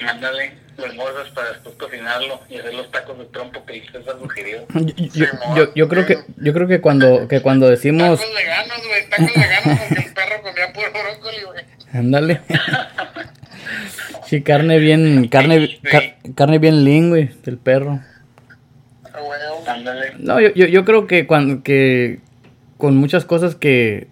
Ándale, 0.00 0.56
los 0.76 0.94
mordas 0.94 1.28
para 1.30 1.48
después 1.50 1.74
cocinarlo 1.74 2.40
y 2.48 2.58
hacer 2.58 2.72
los 2.74 2.90
tacos 2.90 3.18
de 3.18 3.24
trompo 3.26 3.64
que 3.66 3.78
hiciste 3.78 3.98
al 3.98 4.18
sugerido. 4.20 4.66
Yo, 4.74 5.26
yo, 5.56 5.74
yo, 5.74 5.88
creo 5.88 6.06
que 6.06 6.18
yo 6.36 6.52
creo 6.52 6.68
que 6.68 6.80
cuando 6.80 7.28
que 7.28 7.42
cuando 7.42 7.68
decimos 7.68 8.18
tacos 8.18 8.34
veganos, 8.34 8.78
güey, 8.86 9.10
tacos 9.10 9.34
veganos 9.34 9.80
porque 9.80 10.06
el 10.06 10.14
perro 10.14 10.42
comía 10.42 10.72
puro 10.72 10.90
brócoli, 10.92 11.42
güey. 11.42 11.64
Ándale. 11.92 12.40
Sí, 14.26 14.42
carne 14.42 14.78
bien 14.78 15.28
carne 15.28 15.78
carne 16.34 16.58
bien 16.58 16.84
lean, 16.84 17.10
güey, 17.10 17.30
del 17.44 17.58
perro. 17.58 18.00
Ándale. 19.66 20.12
No, 20.18 20.40
yo, 20.40 20.52
yo, 20.54 20.66
yo 20.66 20.84
creo 20.84 21.06
que 21.06 21.26
cuando 21.26 21.62
que 21.62 22.20
con 22.78 22.96
muchas 22.96 23.24
cosas 23.24 23.54
que 23.54 24.08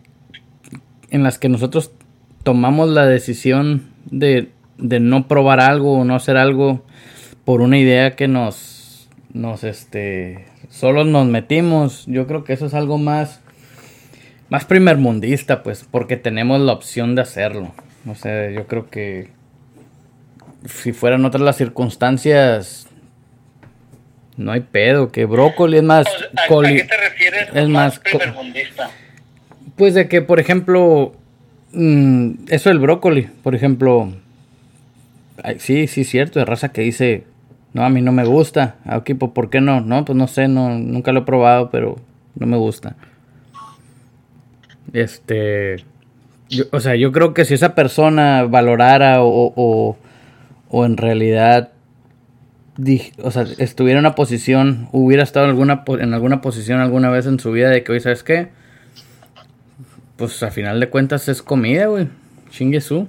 en 1.10 1.22
las 1.22 1.38
que 1.38 1.48
nosotros 1.48 1.92
tomamos 2.42 2.88
la 2.88 3.06
decisión 3.06 3.90
de 4.10 4.50
de 4.78 5.00
no 5.00 5.28
probar 5.28 5.60
algo 5.60 5.98
o 5.98 6.04
no 6.04 6.14
hacer 6.14 6.36
algo 6.36 6.84
por 7.44 7.60
una 7.60 7.78
idea 7.78 8.16
que 8.16 8.28
nos, 8.28 9.08
nos, 9.32 9.64
este, 9.64 10.46
solo 10.70 11.04
nos 11.04 11.26
metimos. 11.26 12.04
Yo 12.06 12.26
creo 12.26 12.44
que 12.44 12.52
eso 12.52 12.66
es 12.66 12.74
algo 12.74 12.98
más, 12.98 13.40
más 14.48 14.64
primermundista, 14.64 15.62
pues, 15.62 15.86
porque 15.90 16.16
tenemos 16.16 16.60
la 16.60 16.72
opción 16.72 17.14
de 17.14 17.22
hacerlo. 17.22 17.72
No 18.04 18.14
sé, 18.14 18.52
yo 18.54 18.66
creo 18.66 18.88
que 18.88 19.28
si 20.68 20.92
fueran 20.92 21.24
otras 21.24 21.42
las 21.42 21.56
circunstancias, 21.56 22.86
no 24.36 24.52
hay 24.52 24.60
pedo, 24.60 25.10
que 25.10 25.24
brócoli 25.24 25.78
es 25.78 25.82
más... 25.82 26.06
¿A, 26.06 26.62
qué 26.62 26.84
te 26.84 26.96
refieres 26.96 27.48
es 27.54 27.68
más? 27.68 28.00
Pues 29.76 29.94
de 29.94 30.08
que, 30.08 30.22
por 30.22 30.40
ejemplo, 30.40 31.14
mm, 31.72 32.32
eso 32.48 32.68
del 32.68 32.78
brócoli, 32.78 33.22
por 33.42 33.54
ejemplo, 33.54 34.12
sí, 35.58 35.86
sí, 35.86 36.04
cierto, 36.04 36.38
de 36.38 36.44
raza 36.44 36.70
que 36.70 36.82
dice, 36.82 37.24
no, 37.72 37.84
a 37.84 37.90
mí 37.90 38.00
no 38.00 38.12
me 38.12 38.24
gusta. 38.24 38.76
Ah, 38.84 38.98
ok, 38.98 39.10
pues 39.18 39.32
¿por 39.32 39.50
qué 39.50 39.60
no? 39.60 39.80
No, 39.80 40.04
pues 40.04 40.16
no 40.16 40.26
sé, 40.26 40.48
no, 40.48 40.70
nunca 40.70 41.12
lo 41.12 41.20
he 41.20 41.24
probado, 41.24 41.70
pero 41.70 41.96
no 42.34 42.46
me 42.46 42.56
gusta. 42.56 42.96
Este, 44.92 45.76
o 46.72 46.80
sea, 46.80 46.96
yo 46.96 47.12
creo 47.12 47.34
que 47.34 47.44
si 47.44 47.54
esa 47.54 47.74
persona 47.74 48.44
valorara 48.44 49.22
o, 49.22 49.52
o, 49.54 49.96
en 50.70 50.96
realidad, 50.96 51.72
o 53.22 53.30
sea, 53.30 53.46
estuviera 53.58 53.98
en 53.98 54.06
una 54.06 54.14
posición, 54.14 54.88
hubiera 54.92 55.22
estado 55.22 55.46
en 55.46 55.50
alguna, 55.50 55.84
en 55.86 56.14
alguna 56.14 56.40
posición 56.40 56.80
alguna 56.80 57.10
vez 57.10 57.26
en 57.26 57.40
su 57.40 57.52
vida 57.52 57.70
de 57.70 57.82
que, 57.82 57.92
oye, 57.92 58.00
¿sabes 58.00 58.22
qué? 58.22 58.50
Pues 60.16 60.42
a 60.42 60.50
final 60.50 60.80
de 60.80 60.90
cuentas 60.90 61.28
es 61.28 61.42
comida, 61.42 61.86
güey. 61.86 62.08
Chingue 62.50 62.80
su. 62.80 63.08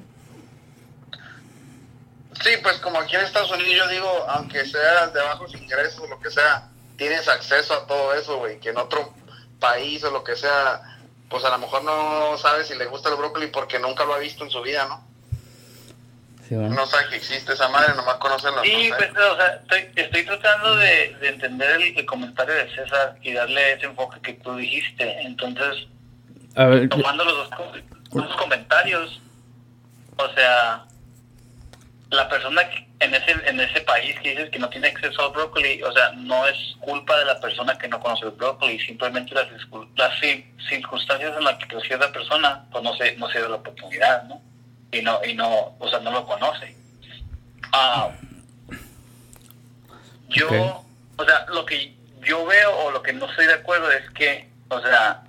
Sí, 2.41 2.51
pues 2.63 2.77
como 2.77 2.99
aquí 2.99 3.15
en 3.15 3.23
Estados 3.23 3.51
Unidos 3.51 3.75
yo 3.75 3.87
digo, 3.89 4.09
aunque 4.29 4.63
seas 4.65 5.13
de 5.13 5.19
bajos 5.19 5.53
ingresos, 5.55 5.99
o 5.99 6.07
lo 6.07 6.19
que 6.19 6.29
sea, 6.29 6.69
tienes 6.95 7.27
acceso 7.27 7.73
a 7.73 7.85
todo 7.85 8.13
eso, 8.13 8.37
güey, 8.37 8.59
que 8.59 8.69
en 8.69 8.77
otro 8.77 9.13
país 9.59 10.03
o 10.03 10.11
lo 10.11 10.23
que 10.23 10.35
sea, 10.35 10.81
pues 11.29 11.43
a 11.43 11.49
lo 11.49 11.57
mejor 11.57 11.83
no 11.83 12.37
sabe 12.37 12.63
si 12.63 12.75
le 12.75 12.85
gusta 12.85 13.09
el 13.09 13.15
brócoli 13.15 13.47
porque 13.47 13.79
nunca 13.79 14.05
lo 14.05 14.13
ha 14.13 14.19
visto 14.19 14.45
en 14.45 14.51
su 14.51 14.61
vida, 14.61 14.85
¿no? 14.87 15.08
Sí, 16.49 16.55
bueno. 16.55 16.73
No 16.73 16.85
sabe 16.87 17.09
que 17.09 17.17
existe 17.17 17.53
esa 17.53 17.67
madre, 17.67 17.93
nomás 17.95 18.15
conocen 18.15 18.55
los 18.55 18.63
Sí, 18.63 18.91
pues, 18.97 19.11
o 19.11 19.35
sea, 19.35 19.61
estoy, 19.61 19.87
estoy 19.95 20.25
tratando 20.25 20.77
de, 20.77 21.15
de 21.21 21.29
entender 21.29 21.79
el, 21.79 22.05
comentario 22.07 22.55
de 22.55 22.73
César 22.73 23.15
y 23.21 23.33
darle 23.33 23.73
ese 23.73 23.85
enfoque 23.85 24.19
que 24.19 24.33
tú 24.33 24.55
dijiste. 24.55 25.21
Entonces, 25.21 25.85
tomando 26.89 27.23
los 27.23 27.51
dos, 27.51 27.59
los 28.13 28.35
comentarios, 28.37 29.21
o 30.17 30.27
sea, 30.33 30.85
la 32.09 32.27
persona 32.27 32.63
en 32.99 33.13
ese 33.13 33.31
en 33.45 33.59
ese 33.59 33.81
país 33.81 34.19
que 34.19 34.31
dices 34.31 34.49
que 34.49 34.57
no 34.57 34.69
tiene 34.69 34.87
acceso 34.87 35.23
al 35.23 35.31
brócoli, 35.31 35.83
o 35.83 35.91
sea, 35.91 36.13
no 36.13 36.47
es 36.47 36.57
culpa 36.79 37.15
de 37.19 37.25
la 37.25 37.39
persona 37.39 37.77
que 37.77 37.87
no 37.87 37.99
conoce 37.99 38.25
el 38.25 38.31
brócoli, 38.31 38.79
simplemente 38.79 39.35
las, 39.35 39.45
las 39.95 40.19
circunstancias 40.67 41.31
en 41.37 41.43
las 41.43 41.57
que 41.57 41.67
creció 41.67 41.95
la 41.99 42.11
persona, 42.11 42.65
pues 42.71 42.83
no 42.83 42.95
se, 42.95 43.15
no 43.17 43.29
se 43.29 43.37
dio 43.37 43.49
la 43.49 43.57
oportunidad, 43.57 44.23
¿no? 44.23 44.48
Y 44.91 45.01
no, 45.01 45.23
y 45.23 45.33
no, 45.33 45.75
o 45.77 45.89
sea, 45.89 45.99
no 45.99 46.11
lo 46.11 46.25
conoce. 46.25 46.75
Ah, 47.71 48.09
yo, 50.29 50.83
o 51.17 51.25
sea, 51.25 51.45
lo 51.49 51.65
que 51.65 51.95
yo 52.21 52.45
veo 52.45 52.75
o 52.77 52.91
lo 52.91 53.01
que 53.01 53.13
no 53.13 53.29
estoy 53.29 53.47
de 53.47 53.53
acuerdo 53.53 53.91
es 53.91 54.09
que, 54.11 54.49
o 54.69 54.81
sea, 54.81 55.23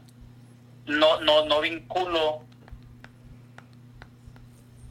no, 0.86 1.20
no, 1.20 1.44
no 1.46 1.60
vinculo 1.60 2.42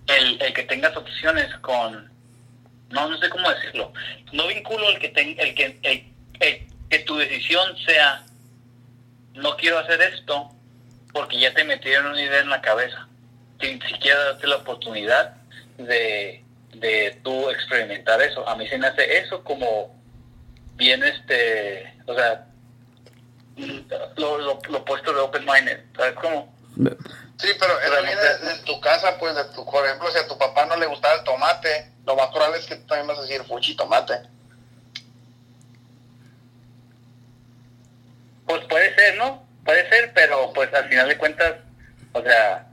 el, 0.07 0.41
el 0.41 0.53
que 0.53 0.63
tengas 0.63 0.95
opciones 0.95 1.53
con, 1.57 2.11
no, 2.89 3.09
no 3.09 3.17
sé 3.17 3.29
cómo 3.29 3.49
decirlo, 3.49 3.93
no 4.31 4.47
vinculo 4.47 4.89
el 4.89 4.99
que, 4.99 5.07
el, 5.07 5.55
que, 5.55 5.79
el, 6.39 6.67
que 6.89 6.99
tu 6.99 7.17
decisión 7.17 7.77
sea, 7.85 8.23
no 9.33 9.55
quiero 9.57 9.79
hacer 9.79 10.01
esto, 10.01 10.49
porque 11.13 11.39
ya 11.39 11.53
te 11.53 11.63
metieron 11.63 12.11
una 12.11 12.21
idea 12.21 12.39
en 12.39 12.49
la 12.49 12.61
cabeza, 12.61 13.08
sin 13.59 13.81
siquiera 13.81 14.23
darte 14.25 14.47
la 14.47 14.57
oportunidad 14.57 15.35
de, 15.77 16.43
de 16.73 17.19
tú 17.23 17.49
experimentar 17.49 18.21
eso. 18.21 18.47
A 18.47 18.55
mí 18.55 18.67
se 18.67 18.77
me 18.77 18.87
hace 18.87 19.19
eso 19.19 19.43
como 19.43 19.95
bien, 20.75 21.03
este, 21.03 21.93
o 22.05 22.15
sea, 22.15 22.45
lo, 24.15 24.37
lo, 24.37 24.59
lo 24.69 24.77
opuesto 24.77 25.13
de 25.13 25.19
open 25.19 25.45
minded, 25.45 25.79
¿sabes 25.95 26.15
cómo? 26.15 26.53
Sí, 27.39 27.47
pero 27.59 27.79
eso 27.79 28.03
viene 28.03 28.21
de, 28.21 28.63
tu 28.65 28.79
casa, 28.81 29.17
pues, 29.17 29.35
de 29.35 29.45
tu, 29.55 29.65
por 29.65 29.85
ejemplo, 29.85 30.09
si 30.11 30.17
a 30.17 30.27
tu 30.27 30.37
papá 30.37 30.65
no 30.65 30.75
le 30.75 30.87
gustaba 30.87 31.15
el 31.15 31.23
tomate, 31.23 31.91
lo 32.05 32.15
más 32.15 32.27
probable 32.27 32.59
es 32.59 32.65
que 32.65 32.75
tú 32.75 32.87
también 32.87 33.07
vas 33.07 33.19
a 33.19 33.21
decir 33.21 33.43
fuchi 33.43 33.75
tomate. 33.75 34.13
Pues 38.45 38.65
puede 38.65 38.95
ser, 38.95 39.17
¿no? 39.17 39.45
Puede 39.63 39.87
ser, 39.89 40.11
pero 40.13 40.51
pues 40.53 40.73
al 40.73 40.89
final 40.89 41.07
de 41.07 41.17
cuentas, 41.17 41.55
o 42.13 42.21
sea, 42.21 42.67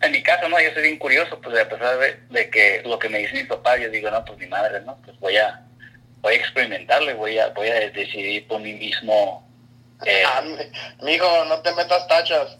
en 0.00 0.12
mi 0.12 0.22
caso, 0.22 0.48
¿no? 0.48 0.60
Yo 0.60 0.72
soy 0.72 0.82
bien 0.82 0.98
curioso, 0.98 1.40
pues 1.40 1.58
a 1.58 1.68
pesar 1.68 1.98
de, 1.98 2.50
que 2.50 2.82
lo 2.84 2.98
que 2.98 3.08
me 3.08 3.18
dice 3.18 3.34
mi 3.34 3.44
papá, 3.44 3.76
yo 3.76 3.90
digo, 3.90 4.10
no, 4.10 4.24
pues 4.24 4.38
mi 4.38 4.46
madre, 4.46 4.80
¿no? 4.82 4.96
Pues 5.04 5.18
voy 5.20 5.36
a, 5.36 5.62
voy 6.20 6.34
a 6.34 6.36
experimentarlo 6.36 7.10
y 7.10 7.14
voy 7.14 7.38
a, 7.38 7.48
voy 7.48 7.68
a 7.68 7.90
decidir 7.90 8.46
por 8.46 8.60
mí 8.60 8.74
mismo. 8.74 9.46
Eh, 10.04 10.22
ah, 10.24 10.42
mi 11.02 11.12
hijo, 11.12 11.44
no 11.46 11.60
te 11.60 11.74
metas 11.74 12.06
tachas 12.06 12.56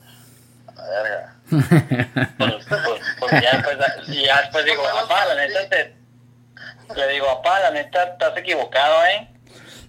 verga. 0.87 1.35
pues, 1.49 2.67
pues, 2.69 3.01
pues, 3.19 3.43
ya 3.43 3.57
después, 3.57 3.79
ya 4.25 4.41
después 4.43 4.65
digo, 4.65 4.83
papá, 4.83 5.27
la 5.27 5.35
neta 5.35 5.69
te, 5.69 5.95
le 6.95 7.09
digo, 7.09 7.27
papá, 7.27 7.61
la 7.61 7.71
neta 7.71 8.05
estás 8.05 8.37
equivocado, 8.37 9.05
¿eh? 9.07 9.29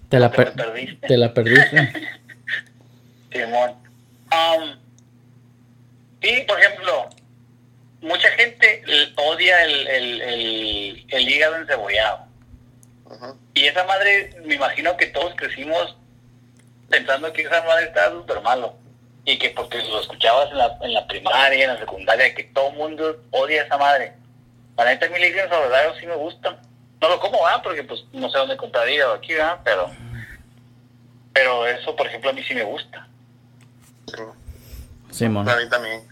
Te 0.08 0.18
la, 0.18 0.30
per 0.30 0.52
perdiste. 0.54 1.06
Te 1.06 1.16
la 1.16 1.32
perdiste. 1.32 1.92
Simón. 3.32 3.76
Um, 4.32 4.76
y, 6.20 6.40
por 6.42 6.60
ejemplo, 6.60 7.10
mucha 8.02 8.30
gente 8.32 8.82
odia 9.16 9.64
el, 9.64 9.86
el, 9.86 10.20
el, 10.22 11.06
el 11.08 11.28
hígado 11.28 11.56
encebollado. 11.56 12.26
Y 13.54 13.66
esa 13.66 13.84
madre, 13.84 14.34
me 14.44 14.54
imagino 14.54 14.96
que 14.96 15.06
todos 15.06 15.34
crecimos 15.34 15.96
pensando 16.88 17.32
que 17.32 17.42
esa 17.42 17.62
madre 17.64 17.86
estaba 17.86 18.16
súper 18.16 18.40
malo 18.40 18.74
y 19.24 19.38
que 19.38 19.50
porque 19.50 19.78
lo 19.82 20.00
escuchabas 20.00 20.50
en 20.50 20.58
la, 20.58 20.78
en 20.80 20.94
la 20.94 21.06
primaria, 21.06 21.64
en 21.64 21.74
la 21.74 21.78
secundaria, 21.78 22.34
que 22.34 22.44
todo 22.44 22.70
el 22.70 22.76
mundo 22.76 23.22
odia 23.30 23.62
a 23.62 23.64
esa 23.66 23.76
madre. 23.76 24.14
La 24.76 24.84
neta, 24.84 25.08
mí 25.08 25.18
le 25.18 25.32
verdad, 25.32 25.94
sí 25.98 26.06
me 26.06 26.14
gusta. 26.14 26.58
No 27.00 27.08
lo 27.08 27.20
como, 27.20 27.42
¿verdad? 27.44 27.62
Porque 27.62 27.82
pues 27.82 28.04
no 28.12 28.30
sé 28.30 28.38
dónde 28.38 28.56
compraría 28.56 29.10
o 29.10 29.14
aquí, 29.14 29.34
¿verdad? 29.34 29.58
Pero, 29.64 29.90
pero 31.32 31.66
eso, 31.66 31.94
por 31.96 32.06
ejemplo, 32.06 32.30
a 32.30 32.32
mí 32.32 32.42
sí 32.44 32.54
me 32.54 32.62
gusta. 32.62 33.06
Sí, 35.10 35.28
mono. 35.28 35.50
A 35.50 35.56
mí 35.56 35.68
también. 35.68 36.02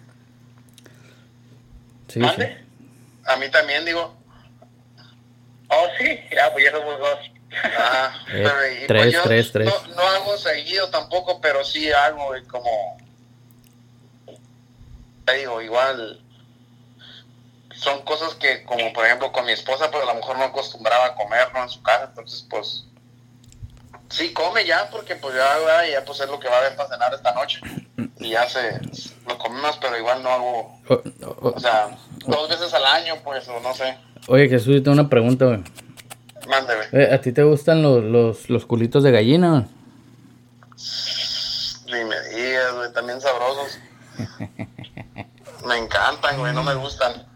Sí, 2.08 2.20
sí. 2.20 2.44
A 3.26 3.36
mí 3.36 3.50
también, 3.50 3.84
digo. 3.84 4.16
Oh, 5.68 5.86
sí, 5.98 6.18
ya, 6.32 6.50
pues 6.52 6.64
ya 6.64 6.72
somos 6.72 6.98
dos. 6.98 7.18
Ah, 7.52 8.12
eh, 8.32 8.84
tres, 8.86 9.14
pues 9.14 9.22
tres, 9.22 9.52
tres. 9.52 9.72
No, 9.94 10.02
hago 10.02 10.36
seguido 10.36 10.88
tampoco, 10.90 11.40
pero 11.40 11.64
sí 11.64 11.90
hago 11.92 12.32
como. 12.48 12.98
Te 15.24 15.34
digo, 15.34 15.60
igual. 15.60 16.22
Son 17.74 18.02
cosas 18.02 18.34
que, 18.34 18.64
como 18.64 18.92
por 18.92 19.06
ejemplo 19.06 19.30
con 19.30 19.44
mi 19.46 19.52
esposa, 19.52 19.90
pues 19.90 20.02
a 20.02 20.06
lo 20.06 20.14
mejor 20.14 20.36
no 20.36 20.44
acostumbraba 20.44 21.06
a 21.06 21.14
comer 21.14 21.52
¿no? 21.54 21.62
en 21.62 21.68
su 21.68 21.82
casa, 21.82 22.04
entonces 22.04 22.46
pues. 22.48 22.84
Sí, 24.10 24.32
come 24.32 24.64
ya, 24.64 24.88
porque 24.90 25.16
pues 25.16 25.34
ya, 25.34 25.86
ya 25.86 26.04
pues 26.04 26.20
es 26.20 26.28
lo 26.28 26.40
que 26.40 26.48
va 26.48 26.56
a 26.56 26.58
haber 26.60 26.76
para 26.76 26.88
cenar 26.88 27.14
esta 27.14 27.32
noche. 27.34 27.60
Y 28.20 28.30
ya 28.30 28.48
se. 28.48 28.80
Lo 29.28 29.38
comemos, 29.38 29.78
pero 29.80 29.96
igual 29.96 30.24
no 30.24 30.30
hago. 30.30 30.80
O 31.40 31.60
sea, 31.60 31.96
dos 32.26 32.48
veces 32.48 32.74
al 32.74 32.84
año, 32.84 33.14
pues, 33.22 33.46
o 33.46 33.60
no 33.60 33.72
sé. 33.72 33.96
Oye, 34.26 34.48
Jesús, 34.48 34.82
tengo 34.82 34.92
una 34.92 35.08
pregunta, 35.08 35.44
güey. 35.44 35.62
Mándeme. 36.48 36.84
Eh, 36.92 37.14
¿A 37.14 37.20
ti 37.20 37.30
te 37.30 37.44
gustan 37.44 37.80
los, 37.80 38.02
los, 38.02 38.50
los 38.50 38.66
culitos 38.66 39.04
de 39.04 39.12
gallina? 39.12 39.68
Ni 41.86 42.04
me 42.04 42.20
digas, 42.34 42.74
güey, 42.74 42.92
también 42.92 43.20
sabrosos. 43.20 43.78
me 45.64 45.78
encantan, 45.78 46.38
güey, 46.38 46.52
no 46.52 46.62
me 46.64 46.74
gustan. 46.74 47.26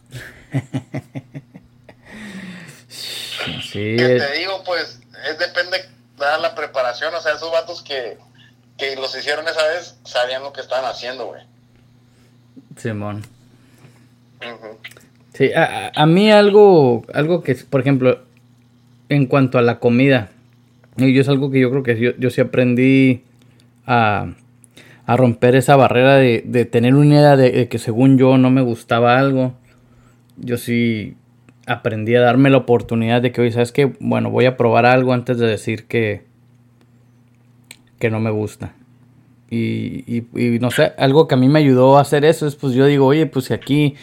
Sí. 3.72 3.96
Que 3.96 4.16
eh, 4.16 4.18
te 4.20 4.38
digo, 4.38 4.62
pues, 4.64 5.00
es 5.28 5.38
depende 5.38 5.82
la 6.38 6.54
preparación, 6.54 7.14
o 7.14 7.20
sea, 7.20 7.32
esos 7.32 7.50
vatos 7.50 7.82
que, 7.82 8.16
que 8.78 8.96
los 8.96 9.16
hicieron 9.16 9.46
esa 9.46 9.66
vez 9.68 9.98
sabían 10.04 10.42
lo 10.42 10.52
que 10.52 10.61
estaban 10.61 10.85
haciendo, 10.85 11.26
güey. 11.26 11.42
Simón. 12.76 13.22
Sí, 15.35 15.50
a, 15.54 16.06
mí 16.06 16.30
algo, 16.30 17.04
algo 17.14 17.42
que, 17.42 17.54
por 17.54 17.80
ejemplo, 17.80 18.22
en 19.08 19.26
cuanto 19.26 19.58
a 19.58 19.62
la 19.62 19.78
comida, 19.78 20.30
y 20.96 21.14
yo 21.14 21.22
es 21.22 21.28
algo 21.28 21.50
que 21.50 21.61
yo 21.61 21.70
creo 21.70 21.82
que 21.82 21.98
yo, 21.98 22.11
yo 22.18 22.30
sí 22.30 22.40
aprendí 22.40 23.24
a, 23.87 24.35
a 25.06 25.16
romper 25.16 25.54
esa 25.56 25.76
barrera 25.76 26.16
de, 26.16 26.42
de 26.44 26.64
tener 26.64 26.94
una 26.94 27.14
idea 27.14 27.37
de, 27.37 27.50
de 27.50 27.68
que 27.68 27.78
según 27.78 28.18
yo 28.18 28.37
no 28.37 28.50
me 28.50 28.62
gustaba 28.62 29.18
algo. 29.18 29.54
Yo 30.37 30.56
sí 30.56 31.16
aprendí 31.66 32.14
a 32.16 32.20
darme 32.20 32.51
la 32.51 32.59
oportunidad 32.59 33.22
de 33.22 33.33
que, 33.33 33.40
oye, 33.40 33.53
¿sabes 33.53 33.72
qué? 33.72 33.92
Bueno, 34.01 34.31
voy 34.31 34.46
a 34.46 34.57
probar 34.57 34.87
algo 34.87 35.12
antes 35.12 35.38
de 35.38 35.46
decir 35.46 35.87
que, 35.87 36.25
que 37.98 38.11
no 38.11 38.20
me 38.20 38.31
gusta. 38.31 38.75
Y, 39.51 40.05
y, 40.07 40.27
y 40.35 40.59
no 40.59 40.70
sé, 40.70 40.92
algo 40.96 41.29
que 41.29 41.35
a 41.35 41.38
mí 41.38 41.48
me 41.48 41.59
ayudó 41.59 41.98
a 41.98 42.01
hacer 42.01 42.25
eso 42.25 42.46
es, 42.46 42.57
pues 42.57 42.75
yo 42.75 42.87
digo, 42.87 43.07
oye, 43.07 43.27
pues 43.27 43.46
si 43.46 43.55
aquí 43.55 43.96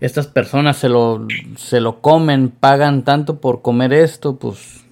estas 0.00 0.26
personas 0.26 0.76
se 0.76 0.88
lo, 0.88 1.26
se 1.56 1.80
lo 1.80 2.00
comen, 2.00 2.50
pagan 2.50 3.04
tanto 3.04 3.40
por 3.40 3.62
comer 3.62 3.92
esto, 3.92 4.36
pues 4.38 4.84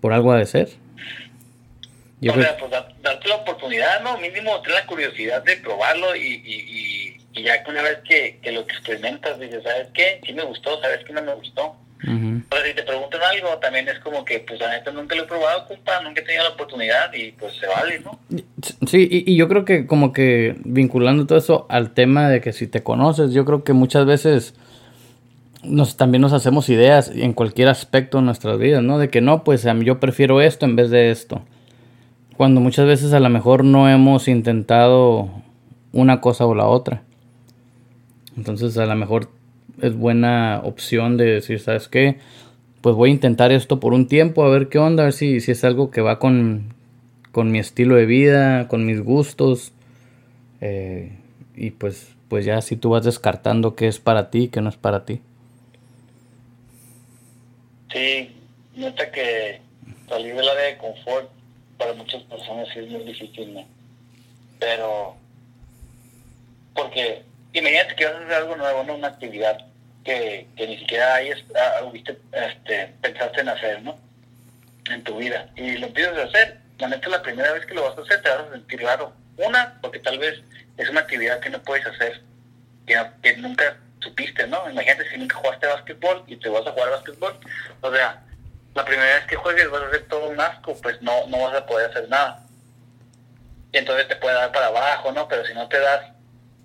por 0.00 0.12
algo 0.12 0.32
ha 0.32 0.38
de 0.38 0.46
ser. 0.46 0.68
Yo 2.20 2.30
o 2.32 2.34
creo- 2.34 2.46
sea, 2.46 2.56
pues 2.58 2.70
da- 2.70 2.88
darte 3.02 3.28
la 3.28 3.36
oportunidad, 3.36 4.02
¿no? 4.02 4.18
Mínimo 4.18 4.60
tener 4.62 4.80
la 4.80 4.86
curiosidad 4.86 5.42
de 5.44 5.56
probarlo 5.58 6.14
y, 6.16 6.20
y, 6.44 6.54
y, 7.36 7.42
ya 7.42 7.62
que 7.62 7.70
una 7.70 7.82
vez 7.82 7.98
que, 8.08 8.38
que 8.42 8.52
lo 8.52 8.60
experimentas, 8.60 9.38
dices, 9.38 9.62
¿sabes 9.62 9.88
qué? 9.94 10.20
Sí 10.24 10.32
me 10.32 10.44
gustó, 10.44 10.80
¿sabes 10.80 11.04
qué 11.04 11.12
no 11.12 11.22
me 11.22 11.34
gustó? 11.34 11.76
Ujú. 12.02 12.42
Pero 12.50 12.66
si 12.66 12.74
te 12.74 12.82
preguntan 12.82 13.20
algo, 13.22 13.56
también 13.58 13.88
es 13.88 13.98
como 14.00 14.24
que, 14.24 14.40
pues 14.40 14.60
la 14.60 14.70
neta 14.70 14.90
nunca 14.90 15.14
lo 15.14 15.22
he 15.22 15.26
probado, 15.26 15.66
compa, 15.66 16.00
nunca 16.02 16.20
he 16.20 16.24
tenido 16.24 16.44
la 16.44 16.50
oportunidad 16.50 17.12
y 17.14 17.32
pues 17.32 17.54
se 17.54 17.66
vale, 17.66 18.00
¿no? 18.00 18.18
Sí, 18.86 19.08
y, 19.10 19.32
y 19.32 19.36
yo 19.36 19.48
creo 19.48 19.64
que 19.64 19.86
como 19.86 20.12
que 20.12 20.56
vinculando 20.64 21.26
todo 21.26 21.38
eso 21.38 21.66
al 21.68 21.94
tema 21.94 22.28
de 22.28 22.40
que 22.40 22.52
si 22.52 22.66
te 22.66 22.82
conoces, 22.82 23.32
yo 23.32 23.44
creo 23.44 23.64
que 23.64 23.72
muchas 23.72 24.06
veces 24.06 24.54
nos 25.66 25.96
también 25.96 26.22
nos 26.22 26.32
hacemos 26.32 26.68
ideas 26.68 27.10
en 27.14 27.32
cualquier 27.32 27.68
aspecto 27.68 28.18
de 28.18 28.24
nuestras 28.24 28.58
vidas, 28.58 28.82
¿no? 28.82 28.98
De 28.98 29.08
que 29.10 29.20
no, 29.20 29.44
pues 29.44 29.66
yo 29.82 30.00
prefiero 30.00 30.40
esto 30.40 30.64
en 30.64 30.76
vez 30.76 30.90
de 30.90 31.10
esto. 31.10 31.42
Cuando 32.36 32.60
muchas 32.60 32.86
veces 32.86 33.12
a 33.12 33.20
lo 33.20 33.28
mejor 33.30 33.64
no 33.64 33.88
hemos 33.88 34.28
intentado 34.28 35.30
una 35.92 36.20
cosa 36.20 36.46
o 36.46 36.54
la 36.54 36.66
otra. 36.66 37.02
Entonces 38.36 38.76
a 38.78 38.86
lo 38.86 38.94
mejor 38.94 39.30
es 39.80 39.94
buena 39.94 40.60
opción 40.64 41.16
de 41.16 41.24
decir, 41.26 41.60
¿sabes 41.60 41.88
qué? 41.88 42.18
Pues 42.80 42.94
voy 42.94 43.10
a 43.10 43.12
intentar 43.12 43.52
esto 43.52 43.80
por 43.80 43.94
un 43.94 44.06
tiempo, 44.06 44.44
a 44.44 44.50
ver 44.50 44.68
qué 44.68 44.78
onda, 44.78 45.02
a 45.02 45.06
ver 45.06 45.12
si, 45.12 45.40
si 45.40 45.52
es 45.52 45.64
algo 45.64 45.90
que 45.90 46.00
va 46.00 46.18
con, 46.18 46.74
con 47.32 47.50
mi 47.50 47.58
estilo 47.58 47.96
de 47.96 48.06
vida, 48.06 48.68
con 48.68 48.86
mis 48.86 49.00
gustos. 49.02 49.72
eh, 50.60 51.12
y 51.56 51.70
pues, 51.70 52.14
pues 52.28 52.44
ya 52.44 52.60
si 52.60 52.76
tú 52.76 52.90
vas 52.90 53.04
descartando 53.04 53.74
qué 53.74 53.88
es 53.88 53.98
para 53.98 54.30
ti 54.30 54.44
y 54.44 54.48
qué 54.48 54.60
no 54.60 54.68
es 54.68 54.76
para 54.76 55.04
ti. 55.06 55.20
Sí, 57.92 58.30
neta 58.76 59.10
que 59.10 59.60
salir 60.08 60.34
del 60.34 60.48
área 60.48 60.64
de 60.66 60.76
confort 60.76 61.30
para 61.78 61.94
muchas 61.94 62.22
personas 62.24 62.68
es 62.76 62.90
muy 62.90 63.04
difícil, 63.04 63.54
¿no? 63.54 63.64
Pero, 64.58 65.14
porque 66.74 67.22
imagínate 67.58 67.94
que 67.94 68.06
vas 68.06 68.14
a 68.14 68.18
hacer 68.18 68.34
algo 68.34 68.56
nuevo, 68.56 68.84
¿no? 68.84 68.94
Una 68.94 69.08
actividad 69.08 69.58
que, 70.04 70.46
que 70.56 70.66
ni 70.66 70.78
siquiera 70.78 71.14
hayas, 71.14 71.38
ah, 71.54 71.88
viste, 71.92 72.18
este, 72.32 72.94
pensaste 73.02 73.40
en 73.40 73.48
hacer, 73.48 73.82
¿no? 73.82 73.98
En 74.90 75.02
tu 75.04 75.16
vida. 75.16 75.48
Y 75.56 75.78
lo 75.78 75.86
empiezas 75.86 76.18
a 76.18 76.24
hacer. 76.24 76.58
La 76.78 76.88
neta, 76.88 77.08
la 77.08 77.22
primera 77.22 77.52
vez 77.52 77.64
que 77.66 77.74
lo 77.74 77.84
vas 77.84 77.98
a 77.98 78.02
hacer 78.02 78.22
te 78.22 78.28
vas 78.28 78.40
a 78.40 78.52
sentir 78.52 78.82
raro. 78.82 79.12
Una, 79.38 79.78
porque 79.80 79.98
tal 79.98 80.18
vez 80.18 80.40
es 80.76 80.88
una 80.88 81.00
actividad 81.00 81.40
que 81.40 81.50
no 81.50 81.62
puedes 81.62 81.86
hacer, 81.86 82.22
que, 82.86 83.02
que 83.22 83.36
nunca 83.38 83.76
supiste, 84.00 84.46
¿no? 84.46 84.70
Imagínate 84.70 85.08
si 85.10 85.16
nunca 85.16 85.36
jugaste 85.36 85.66
básquetbol 85.66 86.24
y 86.26 86.36
te 86.36 86.48
vas 86.48 86.66
a 86.66 86.72
jugar 86.72 86.90
básquetbol. 86.90 87.38
O 87.80 87.92
sea, 87.92 88.22
la 88.74 88.84
primera 88.84 89.14
vez 89.14 89.26
que 89.26 89.36
juegues 89.36 89.70
vas 89.70 89.82
a 89.82 89.86
hacer 89.86 90.06
todo 90.08 90.28
un 90.28 90.40
asco, 90.40 90.76
pues 90.82 91.00
no, 91.02 91.26
no 91.28 91.38
vas 91.40 91.54
a 91.56 91.66
poder 91.66 91.90
hacer 91.90 92.08
nada. 92.08 92.44
Y 93.72 93.78
entonces 93.78 94.06
te 94.08 94.16
puede 94.16 94.34
dar 94.36 94.52
para 94.52 94.66
abajo, 94.66 95.12
¿no? 95.12 95.26
Pero 95.28 95.44
si 95.44 95.54
no 95.54 95.68
te 95.68 95.78
das, 95.78 96.15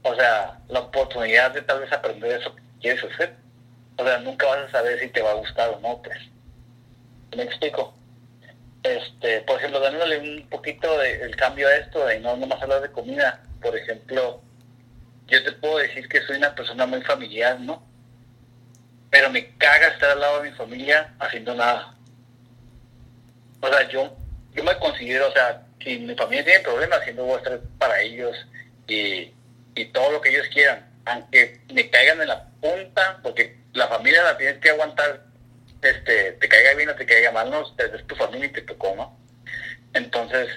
o 0.04 0.16
sea, 0.16 0.60
la 0.68 0.80
oportunidad 0.80 1.52
de 1.52 1.62
tal 1.62 1.80
vez 1.80 1.92
aprender 1.92 2.40
eso 2.40 2.56
que 2.56 2.62
quieres 2.82 3.04
hacer, 3.04 3.36
o 3.98 4.04
sea, 4.04 4.18
nunca 4.20 4.48
vas 4.48 4.70
a 4.70 4.72
saber 4.72 5.00
si 5.00 5.10
te 5.10 5.22
va 5.22 5.32
a 5.32 5.36
gustar 5.36 5.70
o 5.70 5.80
no, 5.80 6.02
pues. 6.02 6.18
¿Me 7.36 7.44
explico? 7.44 7.94
Este, 8.84 9.42
por 9.42 9.58
ejemplo, 9.58 9.80
dándole 9.80 10.18
un 10.18 10.50
poquito 10.50 10.98
de, 10.98 11.22
el 11.22 11.36
cambio 11.36 11.68
a 11.68 11.76
esto, 11.76 12.06
de 12.06 12.20
no 12.20 12.36
nomás 12.36 12.62
hablar 12.62 12.82
de 12.82 12.92
comida, 12.92 13.42
por 13.62 13.78
ejemplo, 13.78 14.42
yo 15.28 15.44
te 15.44 15.52
puedo 15.54 15.78
decir 15.78 16.10
que 16.10 16.22
soy 16.22 16.38
una 16.38 16.56
persona 16.56 16.86
muy 16.88 17.02
familiar, 17.02 17.60
¿no? 17.60 17.84
Pero 19.12 19.30
me 19.30 19.56
caga 19.58 19.90
estar 19.90 20.12
al 20.12 20.20
lado 20.20 20.42
de 20.42 20.50
mi 20.50 20.58
familia 20.58 21.14
haciendo 21.20 21.54
nada. 21.54 21.96
O 23.62 23.68
sea, 23.68 23.88
yo, 23.88 24.18
yo 24.54 24.64
me 24.64 24.78
considero, 24.80 25.28
o 25.28 25.32
sea, 25.32 25.64
si 25.84 26.00
mi 26.00 26.16
familia 26.16 26.44
tiene 26.44 26.60
problemas, 26.62 27.04
siempre 27.04 27.24
voy 27.24 27.36
a 27.36 27.38
estar 27.38 27.60
para 27.78 28.02
ellos 28.02 28.36
y, 28.88 29.32
y 29.76 29.86
todo 29.86 30.12
lo 30.12 30.22
que 30.22 30.30
ellos 30.30 30.48
quieran, 30.54 30.90
aunque 31.06 31.62
me 31.74 31.90
caigan 31.90 32.22
en 32.22 32.28
la 32.28 32.50
punta, 32.62 33.20
porque 33.24 33.58
la 33.74 33.88
familia 33.88 34.24
la 34.24 34.38
tienes 34.38 34.60
que 34.60 34.70
aguantar, 34.70 35.26
este, 35.82 36.34
te 36.34 36.48
caiga 36.48 36.74
bien 36.76 36.90
o 36.90 36.96
te 36.96 37.06
caiga 37.06 37.32
mal, 37.32 37.50
no, 37.50 37.62
es 37.62 38.08
tu 38.08 38.16
familia 38.16 38.48
y 38.48 38.52
te 38.52 38.62
tocó, 38.62 38.96
¿no? 38.96 39.18
Entonces, 39.94 40.48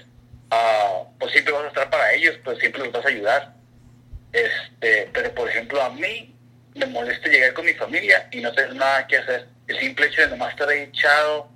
ah, 0.50 1.04
pues 1.18 1.32
siempre 1.32 1.52
vas 1.52 1.64
a 1.64 1.68
estar 1.68 1.90
para 1.90 2.12
ellos, 2.12 2.36
pues 2.44 2.58
siempre 2.58 2.82
los 2.82 2.92
vas 2.92 3.04
a 3.04 3.08
ayudar. 3.08 3.54
Este, 4.32 5.08
pero 5.12 5.32
por 5.32 5.48
ejemplo 5.48 5.80
a 5.80 5.90
mí 5.90 6.34
me 6.74 6.86
molesta 6.86 7.28
llegar 7.28 7.54
con 7.54 7.64
mi 7.64 7.74
familia 7.74 8.28
y 8.32 8.40
no 8.40 8.52
tener 8.52 8.74
nada 8.74 9.06
que 9.06 9.18
hacer. 9.18 9.46
El 9.68 9.78
simple 9.78 10.06
hecho 10.06 10.22
de 10.22 10.28
nomás 10.28 10.50
estar 10.50 10.70
echado 10.72 11.48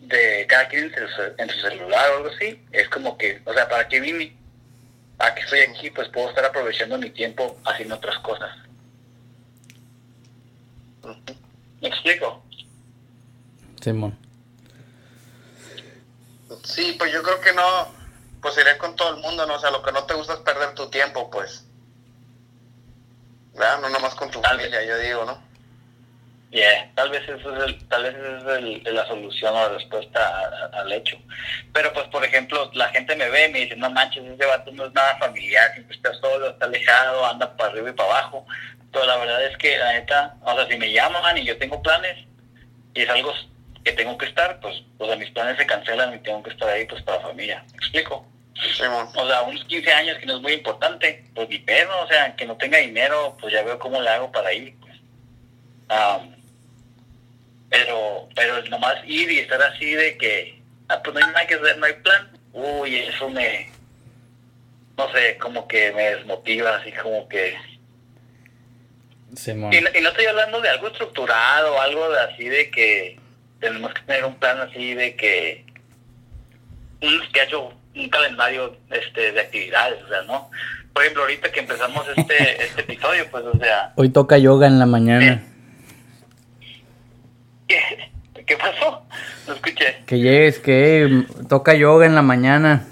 de 0.00 0.46
cada 0.48 0.68
quien 0.68 0.84
en 0.84 1.08
su, 1.08 1.22
en 1.38 1.50
su 1.50 1.60
celular 1.60 2.10
o 2.10 2.16
algo 2.16 2.30
así, 2.30 2.64
es 2.72 2.88
como 2.88 3.18
que, 3.18 3.40
o 3.44 3.52
sea, 3.52 3.68
¿para 3.68 3.86
qué 3.88 4.00
vine? 4.00 4.36
A 5.18 5.34
que 5.34 5.42
estoy 5.42 5.60
aquí, 5.60 5.90
pues 5.90 6.08
puedo 6.08 6.28
estar 6.28 6.44
aprovechando 6.44 6.98
mi 6.98 7.10
tiempo 7.10 7.58
haciendo 7.64 7.94
otras 7.94 8.18
cosas. 8.18 8.54
¿Me 11.80 11.88
explico? 11.88 12.42
Simón. 13.80 14.18
Sí, 16.64 16.96
pues 16.98 17.12
yo 17.12 17.22
creo 17.22 17.40
que 17.40 17.52
no, 17.52 17.88
pues 18.42 18.58
iré 18.58 18.76
con 18.78 18.96
todo 18.96 19.14
el 19.14 19.22
mundo, 19.22 19.46
¿no? 19.46 19.54
O 19.54 19.58
sea, 19.58 19.70
lo 19.70 19.82
que 19.82 19.92
no 19.92 20.04
te 20.04 20.14
gusta 20.14 20.34
es 20.34 20.40
perder 20.40 20.74
tu 20.74 20.88
tiempo, 20.90 21.30
pues. 21.30 21.64
¿Verdad? 23.54 23.80
No 23.80 23.88
nomás 23.88 24.14
con 24.14 24.30
tu 24.30 24.40
familia, 24.42 24.84
yo 24.84 24.98
digo, 24.98 25.24
¿no? 25.24 25.45
Yeah, 26.52 26.90
tal 26.94 27.10
vez 27.10 27.22
eso 27.28 27.54
es, 27.56 27.62
el, 27.64 27.88
tal 27.88 28.04
vez 28.04 28.14
esa 28.14 28.52
es 28.58 28.64
el- 28.84 28.94
la 28.94 29.06
solución 29.06 29.54
o 29.54 29.62
la 29.62 29.68
respuesta 29.70 30.20
a- 30.20 30.66
a- 30.76 30.80
al 30.80 30.92
hecho. 30.92 31.18
Pero 31.72 31.92
pues, 31.92 32.06
por 32.08 32.24
ejemplo, 32.24 32.70
la 32.74 32.88
gente 32.90 33.16
me 33.16 33.28
ve 33.28 33.46
y 33.48 33.52
me 33.52 33.58
dice, 33.60 33.76
no 33.76 33.90
manches, 33.90 34.24
ese 34.24 34.46
vato 34.46 34.70
no 34.72 34.86
es 34.86 34.92
nada 34.94 35.18
familiar, 35.18 35.72
siempre 35.72 35.96
está 35.96 36.14
solo, 36.14 36.48
está 36.50 36.66
alejado, 36.66 37.26
anda 37.26 37.56
para 37.56 37.70
arriba 37.72 37.90
y 37.90 37.92
para 37.94 38.10
abajo. 38.10 38.46
Pero 38.92 39.04
la 39.06 39.16
verdad 39.16 39.44
es 39.44 39.56
que, 39.58 39.76
la 39.76 39.92
neta, 39.92 40.36
o 40.42 40.54
sea, 40.54 40.66
si 40.68 40.76
me 40.78 40.92
llaman 40.92 41.36
y 41.36 41.44
yo 41.44 41.58
tengo 41.58 41.82
planes 41.82 42.16
y 42.94 43.02
es 43.02 43.08
algo 43.10 43.34
que 43.84 43.92
tengo 43.92 44.16
que 44.16 44.26
estar, 44.26 44.58
pues, 44.60 44.82
o 44.98 45.06
sea, 45.06 45.16
mis 45.16 45.30
planes 45.32 45.56
se 45.58 45.66
cancelan 45.66 46.14
y 46.14 46.18
tengo 46.20 46.42
que 46.42 46.50
estar 46.50 46.68
ahí, 46.68 46.86
pues, 46.86 47.02
para 47.02 47.18
la 47.18 47.28
familia. 47.28 47.64
¿Me 47.72 47.76
explico? 47.76 48.24
Simón. 48.76 49.08
O 49.14 49.26
sea, 49.28 49.42
unos 49.42 49.64
15 49.66 49.92
años 49.92 50.16
que 50.18 50.26
no 50.26 50.36
es 50.36 50.40
muy 50.42 50.52
importante, 50.52 51.24
pues 51.34 51.48
mi 51.48 51.58
pedo, 51.58 51.90
o 52.02 52.06
sea, 52.08 52.34
que 52.36 52.46
no 52.46 52.56
tenga 52.56 52.78
dinero, 52.78 53.36
pues 53.38 53.52
ya 53.52 53.62
veo 53.62 53.78
cómo 53.78 54.00
le 54.00 54.08
hago 54.08 54.32
para 54.32 54.52
ir. 54.54 54.74
Pues. 54.80 54.94
Am, 55.88 56.35
pero, 57.70 58.28
pero 58.34 58.62
nomás 58.64 58.96
ir 59.06 59.30
y 59.30 59.40
estar 59.40 59.60
así 59.62 59.92
de 59.92 60.16
que, 60.16 60.60
ah, 60.88 61.00
pues 61.02 61.14
no 61.14 61.20
hay 61.24 61.32
nada 61.32 61.46
que 61.46 61.54
hacer, 61.54 61.78
no 61.78 61.86
hay 61.86 61.94
plan. 61.94 62.30
Uy, 62.52 62.96
eso 62.96 63.28
me, 63.28 63.70
no 64.96 65.10
sé, 65.12 65.36
como 65.38 65.66
que 65.68 65.92
me 65.92 66.14
desmotiva, 66.16 66.76
así 66.76 66.92
como 66.92 67.28
que... 67.28 67.54
Y, 69.72 69.80
no- 69.80 69.90
y 69.94 70.00
no 70.00 70.08
estoy 70.10 70.26
hablando 70.26 70.60
de 70.60 70.68
algo 70.68 70.86
estructurado, 70.88 71.80
algo 71.80 72.08
de 72.10 72.20
así 72.20 72.48
de 72.48 72.70
que 72.70 73.18
tenemos 73.60 73.92
que 73.92 74.02
tener 74.02 74.24
un 74.24 74.36
plan 74.36 74.60
así 74.60 74.94
de 74.94 75.14
que 75.16 75.64
un 77.02 77.20
schedule, 77.28 77.74
un 77.96 78.08
calendario 78.08 78.76
este 78.90 79.32
de 79.32 79.40
actividades, 79.40 80.02
o 80.04 80.08
sea, 80.08 80.22
¿no? 80.22 80.50
Por 80.94 81.02
ejemplo, 81.02 81.22
ahorita 81.24 81.52
que 81.52 81.60
empezamos 81.60 82.06
este 82.16 82.62
este 82.64 82.80
episodio, 82.82 83.26
pues, 83.30 83.44
o 83.44 83.58
sea, 83.58 83.92
Hoy 83.96 84.08
toca 84.10 84.38
yoga 84.38 84.66
en 84.66 84.78
la 84.78 84.86
mañana. 84.86 85.42
¿Qué, 87.68 88.10
qué 88.46 88.56
pasó? 88.56 89.06
escuché. 89.52 90.02
Que 90.06 90.18
llegues, 90.18 90.58
que 90.58 91.24
toca 91.48 91.74
yoga 91.74 92.06
en 92.06 92.14
la 92.14 92.22
mañana. 92.22 92.86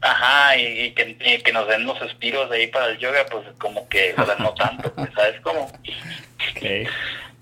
Ajá, 0.00 0.56
y, 0.58 0.80
y 0.80 0.90
que, 0.92 1.16
y 1.18 1.42
que 1.42 1.52
nos 1.52 1.66
den 1.66 1.86
los 1.86 2.00
espiros 2.02 2.50
de 2.50 2.58
ahí 2.58 2.66
para 2.66 2.88
el 2.88 2.98
yoga, 2.98 3.24
pues 3.30 3.46
como 3.58 3.88
que, 3.88 4.14
o 4.18 4.26
sea, 4.26 4.36
no 4.36 4.52
tanto, 4.52 4.92
pues, 4.94 5.08
¿sabes 5.14 5.40
cómo? 5.40 5.70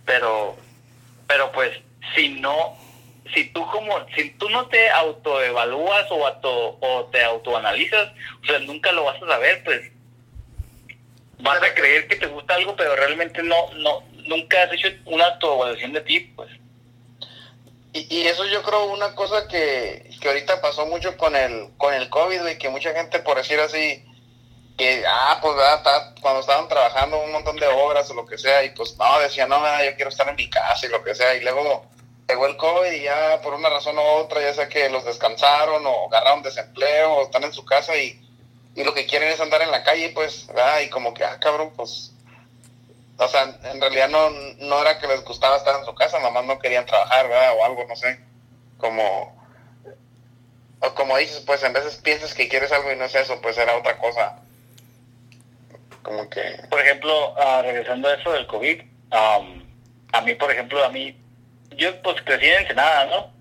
Pero, 0.05 0.57
pero 1.27 1.51
pues, 1.51 1.73
si 2.15 2.29
no, 2.29 2.77
si 3.35 3.47
tú 3.47 3.67
como, 3.67 4.07
si 4.15 4.31
tú 4.31 4.49
no 4.51 4.67
te 4.69 4.91
autoevalúas 4.91 6.07
o, 6.11 6.25
auto, 6.25 6.79
o 6.81 7.09
te 7.11 7.25
autoanalizas, 7.25 8.13
o 8.43 8.47
sea, 8.47 8.61
nunca 8.61 8.93
lo 8.93 9.05
vas 9.05 9.21
a 9.21 9.27
saber, 9.27 9.63
pues, 9.65 9.91
vas 11.41 11.61
a 11.63 11.75
creer 11.75 12.07
que 12.07 12.17
te 12.17 12.27
gusta 12.27 12.55
algo, 12.55 12.77
pero 12.77 12.95
realmente 12.95 13.43
no, 13.43 13.73
no, 13.75 14.05
nunca 14.27 14.63
has 14.63 14.73
hecho 14.73 14.89
una 15.07 15.27
autoevaluación 15.27 15.93
de 15.93 16.01
ti, 16.03 16.21
pues. 16.37 16.51
Y, 17.93 18.07
y 18.15 18.27
eso 18.27 18.45
yo 18.47 18.63
creo 18.63 18.85
una 18.87 19.15
cosa 19.15 19.47
que, 19.49 20.11
que 20.21 20.29
ahorita 20.29 20.61
pasó 20.61 20.87
mucho 20.87 21.17
con 21.17 21.37
el 21.37 21.69
con 21.77 21.93
el 21.95 22.09
COVID, 22.09 22.41
güey, 22.41 22.59
que 22.59 22.71
mucha 22.71 22.93
gente, 22.95 23.19
por 23.21 23.37
decir 23.37 23.61
así, 23.61 24.05
que, 24.79 25.05
ah, 25.07 25.39
pues. 25.43 25.55
Está- 25.77 26.15
cuando 26.21 26.41
estaban 26.41 26.69
trabajando 26.69 27.21
un 27.23 27.33
montón 27.33 27.57
de 27.57 27.67
obras 27.67 28.09
o 28.11 28.15
lo 28.15 28.25
que 28.27 28.39
sea, 28.39 28.65
y 28.65 28.71
pues, 28.71 28.97
no, 28.97 29.19
decían, 29.21 29.49
no, 29.49 29.61
nada, 29.61 29.85
yo 29.85 29.95
quiero 29.97 30.11
estar 30.11 30.29
en 30.29 30.37
mi 30.37 30.49
casa 30.49 30.87
y 30.87 30.91
lo 30.91 31.03
que 31.05 31.15
sea, 31.15 31.35
y 31.35 31.41
luego 31.43 31.85
llegó 32.29 32.47
el 32.47 32.57
COVID 32.57 32.93
y 32.93 33.03
ya 33.03 33.41
por 33.43 33.53
una 33.55 33.69
razón 33.69 33.99
u 33.99 34.03
otra, 34.03 34.41
ya 34.41 34.55
sea 34.55 34.69
que 34.69 34.89
los 34.89 35.05
descansaron 35.05 35.85
o 35.87 36.07
agarraron 36.07 36.43
desempleo 36.43 37.13
o 37.15 37.23
están 37.25 37.45
en 37.45 37.53
su 37.53 37.65
casa 37.67 37.95
y, 37.97 38.19
y 38.75 38.85
lo 38.85 38.95
que 38.95 39.05
quieren 39.05 39.29
es 39.29 39.41
andar 39.41 39.61
en 39.61 39.71
la 39.71 39.83
calle, 39.83 40.11
pues, 40.15 40.47
¿verdad? 40.47 40.81
Y 40.81 40.89
como 40.89 41.13
que, 41.13 41.25
ah, 41.25 41.39
cabrón, 41.41 41.73
pues, 41.77 42.13
o 43.25 43.29
sea, 43.29 43.45
en 43.65 43.81
realidad 43.81 44.09
no, 44.09 44.31
no 44.31 44.81
era 44.81 44.99
que 44.99 45.07
les 45.07 45.25
gustaba 45.25 45.57
estar 45.57 45.79
en 45.79 45.85
su 45.85 45.95
casa, 45.95 46.19
nomás 46.21 46.45
no 46.45 46.59
querían 46.59 46.87
trabajar, 46.87 47.29
¿verdad? 47.29 47.55
O 47.57 47.65
algo, 47.65 47.85
no 47.87 47.97
sé. 47.97 48.21
Como, 48.79 49.43
o 50.81 50.95
como 50.95 51.17
dices, 51.17 51.43
pues 51.47 51.63
en 51.63 51.73
veces 51.73 51.97
piensas 51.97 52.35
que 52.35 52.49
quieres 52.49 52.73
algo 52.73 52.93
y 52.93 52.97
no 52.97 53.05
es 53.05 53.15
eso, 53.15 53.41
pues 53.41 53.57
era 53.59 53.77
otra 53.77 53.99
cosa. 53.99 54.39
Como 56.03 56.29
que, 56.29 56.61
Por 56.69 56.81
ejemplo, 56.81 57.35
ah, 57.39 57.63
regresando 57.63 58.09
a 58.09 58.15
eso 58.15 58.33
del 58.33 58.47
COVID, 58.49 58.83
am, 59.11 59.65
a 60.13 60.21
mí, 60.21 60.35
por 60.35 60.51
ejemplo, 60.51 60.85
a 60.85 60.89
mí, 60.89 61.17
yo 61.77 62.03
pues 62.03 62.21
crecí 62.23 62.47
en 62.47 62.63
Ensenada, 62.63 63.07
¿no? 63.07 63.33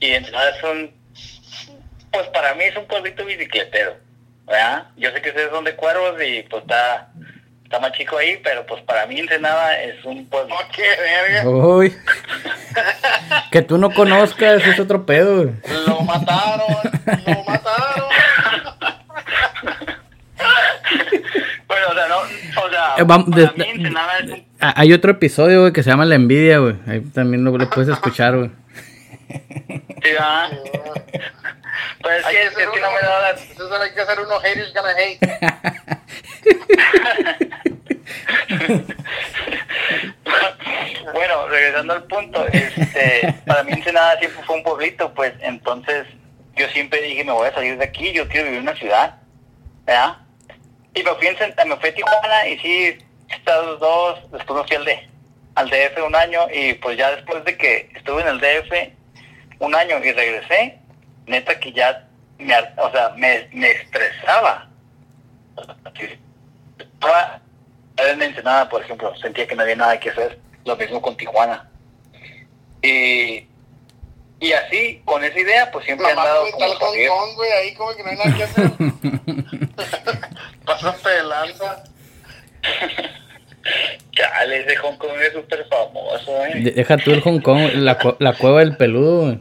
Y 0.00 0.12
Ensenada 0.12 0.50
es 0.50 0.62
un, 0.62 0.94
pues 2.12 2.28
para 2.28 2.54
mí 2.54 2.64
es 2.64 2.76
un 2.76 2.86
pueblito 2.86 3.24
bicicletero, 3.24 3.96
¿verdad? 4.46 4.88
Yo 4.96 5.10
sé 5.12 5.22
que 5.22 5.30
ustedes 5.30 5.50
son 5.50 5.64
de 5.64 5.76
Cuervos 5.76 6.20
y 6.22 6.42
pues 6.42 6.62
está, 6.62 7.10
está 7.70 7.78
más 7.78 7.92
chico 7.92 8.18
ahí, 8.18 8.36
pero 8.42 8.66
pues 8.66 8.82
para 8.82 9.06
mí 9.06 9.20
Ensenada 9.20 9.80
es 9.80 10.04
un 10.04 10.26
pueblo. 10.26 10.56
oh, 10.56 10.68
qué 10.74 10.82
verga, 10.82 11.48
Uy. 11.48 11.94
Que 13.52 13.62
tú 13.62 13.78
no 13.78 13.92
conozcas, 13.92 14.66
es 14.66 14.80
otro 14.80 15.06
pedo. 15.06 15.44
güey. 15.44 15.54
lo 15.86 16.00
mataron, 16.00 16.66
lo 17.26 17.44
mataron. 17.44 18.08
Bueno, 21.68 21.86
o 21.90 21.94
sea, 21.94 22.08
no, 22.08 22.16
o 22.18 22.70
sea, 22.70 22.94
Eh, 22.98 23.04
vamos, 23.06 23.28
para 23.30 23.52
de- 23.52 23.64
mí 23.64 23.70
Ensenada 23.70 24.18
es 24.18 24.30
un... 24.30 24.44
Hay 24.58 24.92
otro 24.92 25.12
episodio, 25.12 25.60
güey, 25.60 25.72
que 25.72 25.82
se 25.84 25.90
llama 25.90 26.04
La 26.04 26.16
Envidia, 26.16 26.58
güey. 26.58 26.74
Ahí 26.88 27.00
también 27.14 27.44
lo, 27.44 27.56
lo 27.56 27.70
puedes 27.70 27.88
escuchar, 27.90 28.36
güey. 28.36 28.50
Sí, 29.28 30.10
¿verdad? 30.12 30.50
Pues 32.00 32.20
es 32.20 32.26
Hay 32.26 32.34
que, 32.34 32.42
es 32.42 32.56
que 32.56 32.66
no 32.66 32.72
me 32.72 33.00
da 33.00 33.20
la... 33.20 33.30
entonces 33.30 33.80
hay 33.80 33.92
que 33.92 34.00
hacer 34.00 34.20
uno 34.20 34.40
haters 34.40 34.72
gonna 34.74 34.94
hate. 34.96 35.18
bueno, 41.12 41.48
regresando 41.48 41.92
al 41.94 42.04
punto, 42.04 42.46
este, 42.48 43.34
para 43.46 43.62
mí 43.64 43.72
Ensenada 43.72 44.18
siempre 44.18 44.42
fue 44.44 44.56
un 44.56 44.62
pueblito, 44.62 45.12
pues 45.14 45.32
entonces 45.40 46.06
yo 46.56 46.68
siempre 46.68 47.02
dije, 47.02 47.24
me 47.24 47.32
voy 47.32 47.48
a 47.48 47.54
salir 47.54 47.78
de 47.78 47.84
aquí, 47.84 48.12
yo 48.12 48.28
quiero 48.28 48.44
vivir 48.44 48.58
en 48.58 48.68
una 48.68 48.76
ciudad, 48.76 49.16
¿verdad? 49.86 50.18
Y 50.94 51.02
me 51.02 51.14
fui, 51.14 51.26
en, 51.28 51.36
me 51.68 51.76
fui 51.76 51.88
a 51.88 51.94
Tijuana 51.94 52.48
y 52.48 52.58
sí, 52.58 52.98
estados 53.28 53.80
dos, 53.80 54.30
después 54.32 54.60
me 54.60 54.66
fui 54.66 54.76
al, 54.76 54.84
D, 54.84 55.08
al 55.54 55.70
DF 55.70 56.06
un 56.06 56.16
año 56.16 56.46
y 56.52 56.74
pues 56.74 56.96
ya 56.98 57.14
después 57.14 57.44
de 57.44 57.56
que 57.56 57.90
estuve 57.94 58.22
en 58.22 58.28
el 58.28 58.40
DF 58.40 58.72
un 59.60 59.74
año 59.74 59.98
y 59.98 60.12
regresé, 60.12 60.78
neta 61.30 61.58
que 61.58 61.72
ya, 61.72 62.06
me, 62.38 62.54
o 62.76 62.90
sea, 62.92 63.10
me, 63.16 63.48
me 63.52 63.70
estresaba. 63.70 64.68
Estaba 66.78 67.40
en 67.96 68.22
Ensenada, 68.22 68.68
por 68.68 68.82
ejemplo, 68.82 69.14
sentía 69.16 69.46
que 69.46 69.54
no 69.56 69.62
había 69.62 69.76
nada 69.76 69.98
que 70.00 70.10
hacer. 70.10 70.38
Lo 70.64 70.76
mismo 70.76 71.00
con 71.00 71.16
Tijuana. 71.16 71.68
Y, 72.82 73.46
y 74.40 74.52
así, 74.52 75.02
con 75.04 75.22
esa 75.24 75.38
idea, 75.38 75.70
pues 75.70 75.84
siempre 75.84 76.06
andado 76.08 76.40
güey, 76.42 76.52
está 76.52 76.78
como 76.78 76.94
el 76.94 77.08
Hong 77.08 77.34
güey, 77.34 77.52
ahí 77.52 77.74
como 77.74 77.94
que 77.94 78.02
no 78.02 78.08
hay 78.10 78.16
nada 78.16 78.36
que 78.36 78.42
hacer. 78.44 78.70
Pásate 80.64 81.08
de 81.10 81.22
lanza. 81.24 81.84
Chale, 84.12 84.60
ese 84.60 84.76
Hong 84.76 84.96
Kong 84.96 85.10
es 85.20 85.32
súper 85.34 85.66
famoso, 85.68 86.44
¿eh? 86.46 86.52
De- 86.60 86.70
Deja 86.72 86.96
tú 86.96 87.10
el 87.12 87.20
Hong 87.20 87.40
Kong, 87.40 87.70
la, 87.74 87.98
cu- 87.98 88.16
la 88.18 88.32
cueva 88.34 88.60
del 88.60 88.76
peludo, 88.76 89.20
güey. 89.26 89.40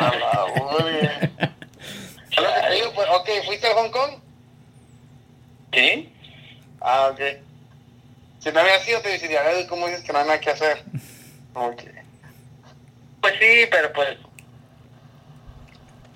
A 0.00 0.14
la 0.16 0.60
güey. 0.60 1.04
Es 2.30 2.42
lo 2.42 2.54
que 2.54 2.60
te 2.60 2.74
digo, 2.74 2.92
pues, 2.94 3.08
ok, 3.10 3.28
¿fuiste 3.46 3.66
a 3.66 3.74
Hong 3.74 3.90
Kong? 3.90 4.10
¿Sí? 5.72 6.12
Ah, 6.80 7.10
ok. 7.12 7.20
Si 8.40 8.52
no 8.52 8.60
había 8.60 8.78
sido, 8.80 9.00
te 9.00 9.18
diría, 9.18 9.42
"Ay, 9.46 9.66
¿cómo 9.66 9.86
dices 9.86 10.02
que 10.04 10.12
no 10.12 10.18
hay 10.18 10.26
nada 10.26 10.40
que 10.40 10.50
hacer? 10.50 10.82
Ok. 11.54 11.82
Pues 13.20 13.34
sí, 13.40 13.66
pero 13.70 13.92
pues... 13.92 14.18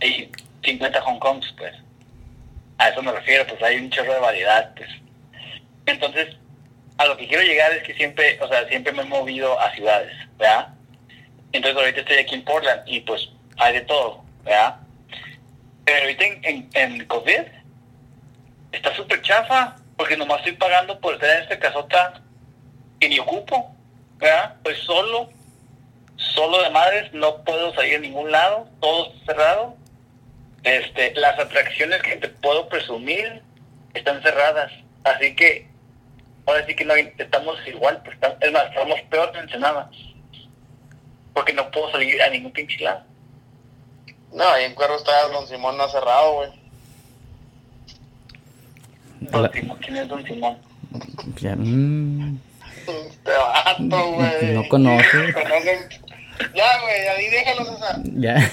Hay 0.01 0.31
50 0.65 1.01
Hong 1.01 1.19
Kongs, 1.19 1.53
pues. 1.57 1.75
A 2.79 2.91
eso 2.91 3.03
me 3.03 3.13
refiero, 3.13 3.47
pues 3.47 3.63
hay 3.63 3.77
un 3.77 3.91
chorro 3.91 4.15
de 4.15 4.21
variedad, 4.21 4.73
pues. 4.77 4.89
Entonces, 5.87 6.37
a 6.99 7.07
lo 7.07 7.17
que 7.17 7.27
quiero 7.27 7.43
llegar 7.43 7.73
es 7.73 7.83
que 7.83 7.95
siempre, 7.95 8.39
o 8.43 8.49
sea, 8.49 8.69
siempre 8.69 8.93
me 8.93 9.03
he 9.03 9.07
movido 9.07 9.59
a 9.59 9.73
ciudades, 9.75 10.13
¿verdad? 10.37 10.69
Entonces 11.53 11.79
ahorita 11.81 12.01
estoy 12.01 12.17
aquí 12.19 12.35
en 12.35 12.45
Portland 12.45 12.83
y 12.87 13.01
pues 13.01 13.29
hay 13.59 13.75
de 13.75 13.81
todo, 13.83 14.25
¿verdad? 14.45 14.77
Pero 15.85 16.01
ahorita 16.01 16.25
en, 16.25 16.71
en, 16.73 17.07
COVID 17.07 17.43
está 18.73 18.95
súper 18.95 19.21
chafa 19.23 19.77
porque 19.97 20.17
nomás 20.17 20.39
estoy 20.39 20.53
pagando 20.53 20.99
por 21.01 21.15
en 21.23 21.43
esta 21.43 21.59
casota 21.59 22.21
que 23.01 23.09
ni 23.09 23.19
ocupo, 23.19 23.75
¿verdad? 24.19 24.57
Pues 24.63 24.79
solo, 24.79 25.31
solo 26.17 26.63
de 26.63 26.71
madres, 26.71 27.13
no 27.13 27.43
puedo 27.43 27.75
salir 27.75 27.97
a 27.97 28.01
ningún 28.01 28.31
lado, 28.31 28.69
todo 28.81 29.13
cerrado. 29.27 29.77
Este, 30.63 31.15
las 31.15 31.39
atracciones 31.39 32.03
que 32.03 32.17
te 32.17 32.29
puedo 32.29 32.69
presumir 32.69 33.43
están 33.95 34.23
cerradas, 34.23 34.73
así 35.05 35.35
que 35.35 35.69
ahora 36.47 36.67
sí 36.67 36.75
que 36.75 36.85
no 36.85 36.95
estamos 36.95 37.59
igual, 37.67 38.03
pues, 38.03 38.17
es 38.41 38.53
más, 38.53 38.67
estamos 38.67 39.01
peor 39.03 39.33
Ensenada, 39.37 39.91
porque 41.33 41.53
no 41.53 41.71
puedo 41.71 41.91
salir 41.93 42.21
a 42.23 42.31
ningún 42.31 42.53
pinche 42.53 42.83
lado. 42.83 43.05
No, 44.33 44.45
ahí 44.49 44.65
en 44.65 44.75
Cuervo 44.75 44.97
está 44.97 45.13
Don 45.33 45.47
Simón 45.47 45.77
no 45.77 45.89
cerrado, 45.89 46.35
güey. 46.35 46.51
Don 49.21 49.43
La- 49.43 49.53
Simón, 49.53 49.79
¿Quién 49.81 49.97
es 49.97 50.09
Don 50.09 50.25
Simón? 50.25 50.59
Ya, 51.41 51.57
mm, 51.57 52.39
Este 52.87 53.31
vato, 53.33 54.13
güey. 54.13 54.55
No 54.55 54.69
conoce. 54.69 55.07
Conocen- 55.35 55.89
Ya, 56.55 56.81
güey, 56.83 57.09
ahí 57.09 57.29
déjalo, 57.31 57.65
César. 57.65 57.97
ya. 58.15 58.51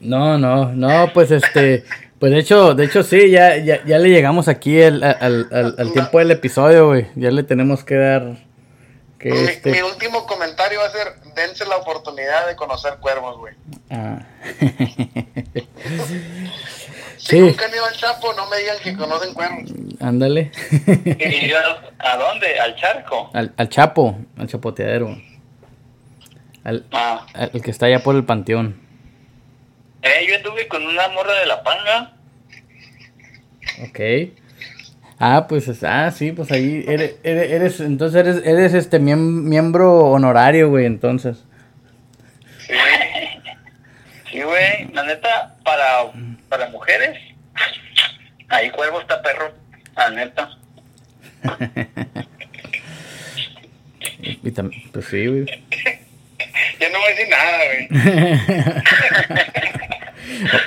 No, 0.00 0.38
no, 0.38 0.72
no, 0.72 1.10
pues 1.12 1.30
este, 1.30 1.84
pues 2.18 2.32
de 2.32 2.38
hecho, 2.38 2.74
de 2.74 2.84
hecho 2.86 3.02
sí, 3.02 3.30
ya, 3.30 3.56
ya, 3.58 3.84
ya 3.84 3.98
le 3.98 4.08
llegamos 4.08 4.48
aquí 4.48 4.80
al, 4.82 5.02
al, 5.02 5.48
al, 5.52 5.74
al 5.78 5.92
tiempo 5.92 6.18
del 6.18 6.30
episodio, 6.30 6.86
güey. 6.88 7.06
Ya 7.16 7.30
le 7.30 7.42
tenemos 7.42 7.84
que 7.84 7.96
dar 7.96 8.36
que 9.20 9.30
Mi, 9.30 9.38
mi 9.40 9.44
este. 9.46 9.84
último 9.84 10.26
comentario 10.26 10.80
va 10.80 10.86
a 10.86 10.90
ser, 10.90 11.14
dense 11.36 11.64
la 11.66 11.76
oportunidad 11.76 12.46
de 12.48 12.56
conocer 12.56 12.96
cuervos, 13.00 13.36
güey. 13.38 13.54
ah. 13.90 14.18
Si 17.18 17.36
Sí. 17.36 17.40
nunca 17.40 17.66
han 17.66 17.70
ido 17.74 17.84
al 17.84 17.94
Chapo, 17.94 18.32
no 18.32 18.48
me 18.48 18.56
digan 18.56 18.78
que 18.82 18.96
conocen 18.96 19.34
cuervos. 19.34 19.70
Ándale. 20.00 20.50
¿Y 21.04 21.52
a, 21.52 21.92
a 21.98 22.16
dónde? 22.16 22.58
¿Al 22.58 22.74
charco? 22.76 23.30
al, 23.34 23.52
al 23.58 23.68
Chapo, 23.68 24.18
al 24.38 24.46
chapoteadero. 24.48 25.14
Al, 26.64 26.86
Ah. 26.92 27.26
al 27.34 27.60
que 27.62 27.70
está 27.70 27.86
allá 27.86 28.02
por 28.02 28.16
el 28.16 28.24
panteón. 28.24 28.80
Eh, 30.02 30.26
yo 30.28 30.36
anduve 30.36 30.66
con 30.66 30.86
una 30.86 31.08
morra 31.08 31.34
de 31.40 31.46
la 31.46 31.62
panga. 31.62 32.14
Ok. 33.86 34.00
Ah, 35.22 35.46
pues, 35.46 35.68
es- 35.68 35.84
ah, 35.84 36.10
sí, 36.10 36.32
pues 36.32 36.50
ahí 36.50 36.82
eres, 36.88 37.16
eres, 37.22 37.50
eres- 37.52 37.80
entonces 37.80 38.18
eres, 38.26 38.42
eres 38.46 38.72
este 38.74 38.98
miem- 38.98 39.42
miembro 39.42 39.98
honorario, 40.06 40.70
güey, 40.70 40.86
entonces. 40.86 41.44
Sí. 42.66 42.72
Sí, 44.32 44.40
güey. 44.42 44.88
La 44.94 45.02
neta, 45.04 45.56
para, 45.62 46.10
para 46.48 46.70
mujeres, 46.70 47.18
ahí 48.48 48.70
cuervo 48.70 49.00
está 49.00 49.20
perro. 49.22 49.52
La 49.96 50.10
neta. 50.10 50.50
Y 54.42 54.50
también, 54.52 54.82
pues 54.92 55.06
sí, 55.06 55.26
güey. 55.26 55.44
ya 56.78 56.88
no 56.90 56.98
voy 56.98 57.06
a 57.06 57.10
decir 57.10 57.28
nada, 57.30 57.58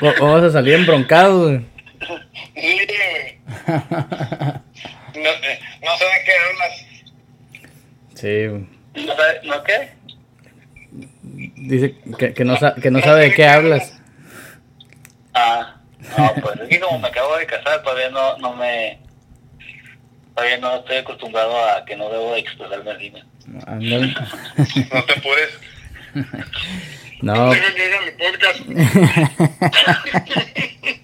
güey. 0.01 0.17
vamos 0.19 0.43
a 0.43 0.51
salir 0.51 0.73
embroncados, 0.75 1.49
güey. 1.51 1.65
No, 3.67 5.29
eh, 5.29 5.59
no 5.83 5.97
sé 5.97 6.05
de 6.05 6.23
qué 6.25 6.33
hablas. 6.49 6.85
Sí. 8.15 8.67
¿No, 9.05 9.15
sabe, 9.15 9.39
¿No 9.43 9.63
qué? 9.63 9.91
Dice 11.55 11.95
que, 12.17 12.33
que, 12.33 12.45
no, 12.45 12.57
que 12.81 12.91
no 12.91 13.01
sabe 13.01 13.21
de 13.21 13.33
qué 13.33 13.45
hablas. 13.45 13.99
Ah, 15.33 15.75
no, 16.17 16.33
pues 16.41 16.59
es 16.61 16.69
que 16.69 16.79
como 16.79 16.99
me 16.99 17.07
acabo 17.07 17.37
de 17.37 17.45
casar, 17.45 17.81
todavía 17.83 18.09
no, 18.09 18.37
no 18.37 18.55
me... 18.55 18.99
Todavía 20.35 20.57
no 20.57 20.75
estoy 20.77 20.97
acostumbrado 20.97 21.55
a 21.69 21.85
que 21.85 21.95
no 21.95 22.09
debo 22.09 22.35
expresarme 22.35 22.91
así. 22.91 23.11
¿no? 23.11 23.21
No 23.65 25.03
te 25.05 25.13
apures. 25.13 25.59
No. 27.21 27.51
Tengo 27.51 27.75
que 27.75 27.85
ir 27.87 27.93
a 27.93 28.01
mi 28.01 28.11
podcast. 28.11 28.59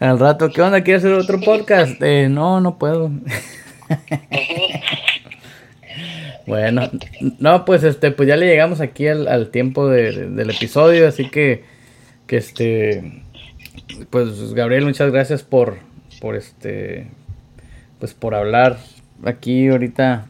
Al 0.00 0.18
rato, 0.18 0.50
¿qué 0.50 0.62
onda? 0.62 0.82
¿Quieres 0.82 1.04
hacer 1.04 1.16
otro 1.18 1.40
podcast? 1.40 2.00
Eh, 2.02 2.28
no, 2.30 2.60
no 2.60 2.78
puedo. 2.78 3.10
bueno, 6.46 6.90
no, 7.38 7.64
pues 7.64 7.82
este, 7.84 8.10
pues 8.10 8.28
ya 8.28 8.36
le 8.36 8.46
llegamos 8.46 8.80
aquí 8.80 9.06
al, 9.08 9.28
al 9.28 9.50
tiempo 9.50 9.88
de, 9.88 10.12
de- 10.12 10.30
del 10.30 10.50
episodio, 10.50 11.08
así 11.08 11.28
que, 11.28 11.64
que 12.26 12.36
este, 12.36 13.22
pues 14.10 14.54
Gabriel, 14.54 14.84
muchas 14.84 15.10
gracias 15.12 15.42
por, 15.42 15.76
por 16.20 16.36
este, 16.36 17.08
pues 17.98 18.14
por 18.14 18.34
hablar 18.34 18.78
aquí 19.24 19.68
ahorita 19.68 20.26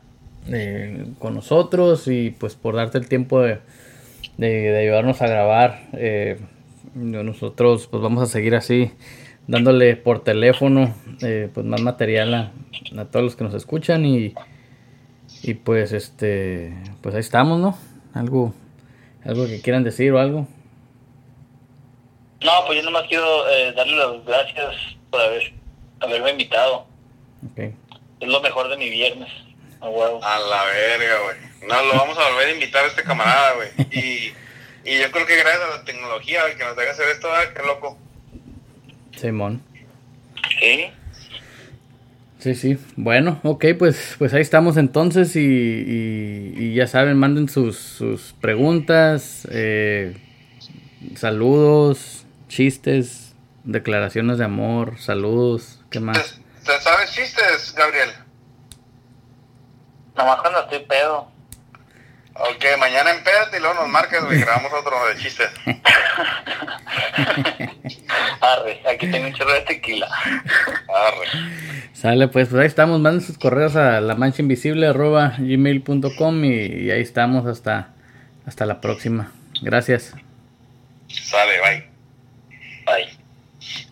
eh, 0.48 1.04
con 1.18 1.34
nosotros 1.34 2.08
y 2.08 2.30
pues 2.30 2.54
por 2.54 2.74
darte 2.74 2.98
el 2.98 3.08
tiempo 3.08 3.40
de, 3.42 3.58
de, 4.38 4.48
de 4.48 4.78
ayudarnos 4.78 5.20
a 5.22 5.26
grabar. 5.28 5.82
eh, 5.92 6.38
nosotros 6.94 7.86
pues 7.86 8.02
vamos 8.02 8.22
a 8.22 8.26
seguir 8.26 8.54
así 8.54 8.92
dándole 9.46 9.96
por 9.96 10.22
teléfono 10.22 10.94
eh, 11.22 11.48
pues 11.52 11.64
más 11.66 11.80
material 11.80 12.34
a, 12.34 12.52
a 12.96 13.04
todos 13.06 13.24
los 13.24 13.36
que 13.36 13.44
nos 13.44 13.54
escuchan 13.54 14.04
y, 14.04 14.34
y 15.42 15.54
pues 15.54 15.92
este 15.92 16.74
pues 17.00 17.14
ahí 17.14 17.20
estamos, 17.20 17.60
¿no? 17.60 17.78
Algo 18.14 18.54
algo 19.24 19.46
que 19.46 19.60
quieran 19.60 19.84
decir 19.84 20.12
o 20.12 20.18
algo. 20.18 20.46
No, 22.40 22.52
pues 22.66 22.78
yo 22.78 22.84
nomás 22.84 23.06
quiero 23.08 23.48
eh, 23.48 23.72
darle 23.72 23.96
las 23.96 24.24
gracias 24.24 24.76
por 25.10 25.20
haber, 25.20 25.52
haberme 26.00 26.30
invitado. 26.30 26.86
Es 27.56 28.28
lo 28.28 28.40
mejor 28.40 28.68
de 28.68 28.76
mi 28.76 28.88
viernes. 28.90 29.28
A 29.80 29.88
huevo. 29.88 30.20
A 30.22 30.38
la 30.38 30.64
verga, 30.64 31.14
güey. 31.24 31.68
No, 31.68 31.82
lo 31.82 31.98
vamos 31.98 32.16
a 32.18 32.30
volver 32.30 32.48
a 32.48 32.52
invitar 32.52 32.84
a 32.84 32.88
este 32.88 33.02
camarada, 33.02 33.54
güey. 33.54 33.68
Y, 33.90 34.32
y 34.84 34.98
yo 35.00 35.10
creo 35.10 35.26
que 35.26 35.36
gracias 35.36 35.62
a 35.64 35.76
la 35.78 35.84
tecnología, 35.84 36.40
que 36.56 36.64
nos 36.64 36.76
deja 36.76 36.92
hacer 36.92 37.08
esto, 37.08 37.28
¿verdad? 37.28 37.52
qué 37.54 37.62
loco. 37.66 37.98
Simón. 39.16 39.62
¿Sí? 40.60 40.90
Sí, 42.38 42.54
sí. 42.54 42.78
Bueno, 42.96 43.40
ok, 43.42 43.64
pues, 43.78 44.14
pues 44.18 44.32
ahí 44.32 44.40
estamos 44.42 44.76
entonces 44.76 45.34
y, 45.34 45.40
y- 45.40 46.54
y 46.56 46.74
ya 46.74 46.86
saben, 46.86 47.16
manden 47.16 47.48
sus, 47.48 47.76
sus 47.76 48.32
preguntas, 48.40 49.46
eh, 49.50 50.16
saludos, 51.16 52.24
chistes, 52.48 53.34
declaraciones 53.64 54.38
de 54.38 54.44
amor, 54.44 54.98
saludos, 55.00 55.80
¿qué 55.90 55.98
más? 56.00 56.40
¿Te, 56.64 56.72
te 56.72 56.80
sabes 56.80 57.10
chistes, 57.12 57.74
Gabriel? 57.76 58.10
Nomás 60.16 60.40
cuando 60.40 60.60
estoy 60.60 60.80
pedo. 60.84 61.30
Ok, 62.38 62.64
mañana 62.78 63.10
empédate 63.10 63.56
y 63.56 63.60
luego 63.60 63.74
nos 63.74 63.88
marcas, 63.88 64.24
güey, 64.24 64.40
grabamos 64.40 64.72
otro 64.72 64.94
de 65.08 65.16
chistes. 65.16 65.50
Arre, 68.40 68.80
aquí 68.88 69.10
tengo 69.10 69.26
un 69.26 69.34
chorro 69.34 69.52
de 69.54 69.62
tequila. 69.62 70.06
Arre. 70.06 71.26
Sale, 71.92 72.28
pues, 72.28 72.48
pues 72.48 72.60
ahí 72.60 72.66
estamos, 72.68 73.00
manden 73.00 73.22
sus 73.22 73.38
correos 73.38 73.74
a 73.74 74.00
la 74.00 74.14
mancha 74.14 74.42
invisible 74.42 74.86
arroba 74.86 75.34
gmail.com 75.38 76.44
y, 76.44 76.48
y 76.48 76.90
ahí 76.92 77.00
estamos 77.00 77.44
hasta, 77.46 77.88
hasta 78.46 78.66
la 78.66 78.80
próxima. 78.80 79.32
Gracias. 79.60 80.14
Sale, 81.08 81.60
bye. 81.60 81.87